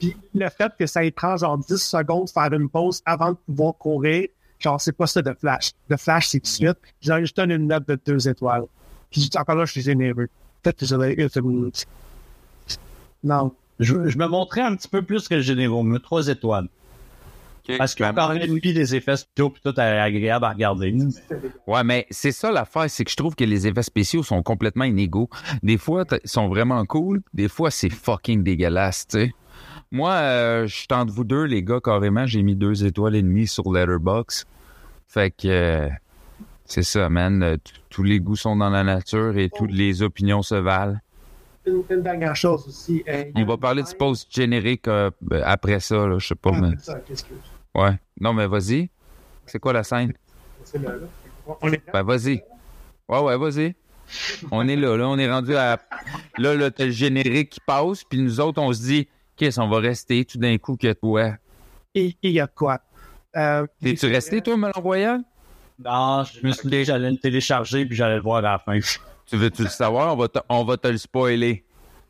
[0.00, 3.30] Puis le fait que ça y prend genre 10 secondes de faire une pause avant
[3.30, 4.26] de pouvoir courir,
[4.58, 5.70] genre, c'est pas ça de Flash.
[5.88, 6.78] De Flash, c'est tout de suite.
[7.00, 8.64] Genre, je donne une note de 2 étoiles.
[9.10, 10.28] Puis encore là, je suis généreux.
[10.62, 11.70] Peut-être que j'aurais eu une-
[13.24, 13.52] Non.
[13.78, 16.68] Je, je me montrais un petit peu plus que généraux, mais trois étoiles.
[17.78, 20.96] Parce que Ben, quand même, lui, des effets spéciaux, tout est agréable à regarder.
[21.66, 24.84] Ouais, mais c'est ça l'affaire, c'est que je trouve que les effets spéciaux sont complètement
[24.84, 25.28] inégaux.
[25.62, 29.32] Des fois, ils sont vraiment cool, des fois, c'est fucking dégueulasse, tu sais.
[29.92, 33.22] Moi, euh, je suis entre vous deux, les gars, carrément, j'ai mis deux étoiles et
[33.22, 34.46] demie sur Letterboxd.
[35.08, 35.88] Fait que euh,
[36.64, 37.42] c'est ça, man.
[37.42, 37.56] Euh,
[37.88, 40.96] Tous les goûts sont dans la nature et toutes les opinions se valent.
[41.66, 43.02] Une, une dernière chose aussi.
[43.08, 45.10] euh, On va parler du post générique euh,
[45.44, 46.68] après ça, là, je sais pas, Ah, mais...
[46.78, 47.34] c'est ça, qu'est-ce que-
[47.74, 47.98] Ouais.
[48.20, 48.90] Non, mais vas-y.
[49.46, 50.12] C'est quoi la scène?
[50.64, 51.06] c'est là, là?
[51.60, 52.42] On est Ben, vas-y.
[53.08, 53.74] Ouais, ouais, vas-y.
[54.50, 55.08] On est là, là.
[55.08, 55.80] On est rendu à.
[56.38, 59.68] Là, là, t'as le générique qui passe, puis nous autres, on se dit, qu'est-ce on
[59.68, 61.32] va rester tout d'un coup que toi.
[61.94, 62.80] Et il y a quoi?
[63.36, 65.22] Euh, T'es-tu resté, toi, me l'envoyant?
[65.78, 68.58] Non, je me suis dit que j'allais le télécharger, puis j'allais le voir à la
[68.58, 68.78] fin.
[69.26, 70.12] Tu veux-tu le savoir?
[70.12, 71.64] On va, te, on va te le spoiler.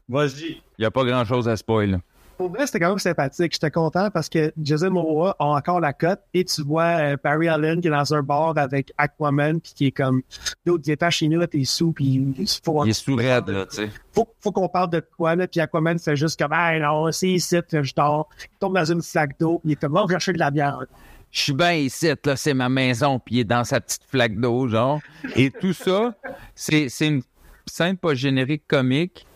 [0.08, 0.60] Vas-y.
[0.78, 1.98] Il n'y a pas grand-chose à spoiler.
[2.40, 3.52] Pour vrai, c'était quand même sympathique.
[3.52, 7.48] J'étais content parce que Jason Momoa a encore la cote et tu vois euh, Barry
[7.48, 10.22] Allen qui est dans un bar avec Aquaman puis qui est comme
[10.64, 12.06] d'autres il est à chez nous, là, t'es sous puis
[12.38, 13.90] il faut, Il est sous raide, là, tu sais.
[14.14, 17.28] faut, faut qu'on parle de quoi là puis Aquaman fait juste comme hey non c'est
[17.28, 20.38] ici je dors il tombe dans une flaque d'eau il est comme va chercher de
[20.38, 20.86] la bière
[21.30, 24.36] Je suis bien ici, là, c'est ma maison, puis il est dans sa petite flaque
[24.36, 24.98] d'eau, genre.
[25.36, 26.14] Et tout ça,
[26.54, 27.22] c'est c'est une
[27.66, 29.26] scène pas générique comique,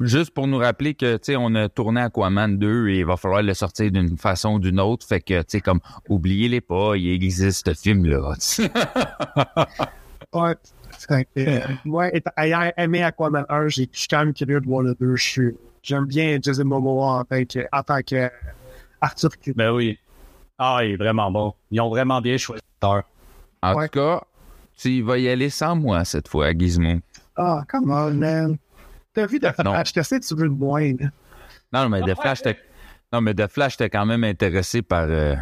[0.00, 3.16] juste pour nous rappeler que, tu sais, on a tourné Aquaman 2 et il va
[3.16, 5.06] falloir le sortir d'une façon ou d'une autre.
[5.06, 8.34] Fait que, tu sais, comme, oubliez-les pas, il existe ce film-là.
[8.34, 8.70] tu sais.
[10.34, 10.54] ouais
[11.08, 14.94] que, euh, ayant aimé Aquaman 1 j'ai- je suis quand même curieux de voir le
[15.00, 18.30] 2 je suis- j'aime bien Jason Momoa en tant que, en tant que
[19.00, 19.30] Arthur.
[19.56, 19.98] Ben oui.
[20.58, 21.54] Ah, il est vraiment bon.
[21.70, 23.04] Ils ont vraiment bien choisi l'acteur.
[23.62, 23.88] En Ouais.
[23.88, 24.22] tout cas,
[24.76, 26.98] tu vas y aller sans moi cette fois, Gizmo.
[27.36, 28.58] Ah, come on, man.
[29.12, 29.48] T'as vu de.
[29.48, 30.92] Flash, sais que tu veux le moins.
[31.72, 32.56] Non, mais de Flash, t'es...
[33.12, 35.34] Non, mais de Flash, t'es quand même intéressé par euh,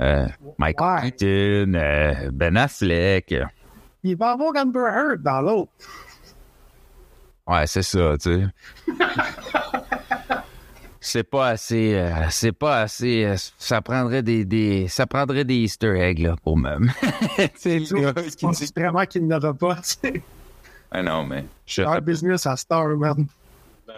[0.00, 0.26] euh,
[0.58, 1.10] Michael Ouais.
[1.12, 3.34] Keaton, euh, Ben Affleck.
[4.02, 5.72] Il va avoir Amber Heard dans l'autre.
[7.46, 8.46] Ouais, c'est ça, tu sais.
[11.00, 15.56] c'est pas assez, euh, c'est pas assez, euh, ça prendrait des, des, ça prendrait des
[15.56, 16.90] Easter eggs, là, pour même.
[18.52, 19.78] dit- vraiment qu'il n'aura pas.
[20.90, 21.44] Ah non, mais.
[21.78, 23.26] Un business à Star, man.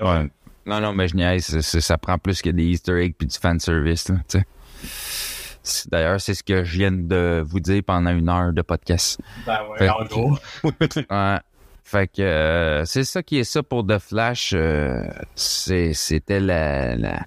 [0.01, 0.30] Ouais.
[0.66, 4.09] Non, non, mais je niaise, ça prend plus que des Easter eggs puis du fanservice,
[4.09, 5.86] là, tu sais.
[5.90, 9.20] D'ailleurs, c'est ce que je viens de vous dire pendant une heure de podcast.
[9.47, 10.38] Ben Fait- ouais, en gros.
[11.11, 11.38] Ouais.
[11.84, 14.53] Fait que euh, c'est ça qui est ça pour The Flash.
[14.55, 17.26] euh, c'était la, la-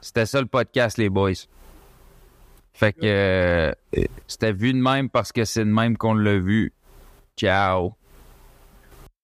[0.00, 1.32] C'était ça le podcast, les boys.
[2.72, 3.72] Fait que euh,
[4.26, 6.72] c'était vu de même parce que c'est de même qu'on l'a vu.
[7.36, 7.94] Ciao.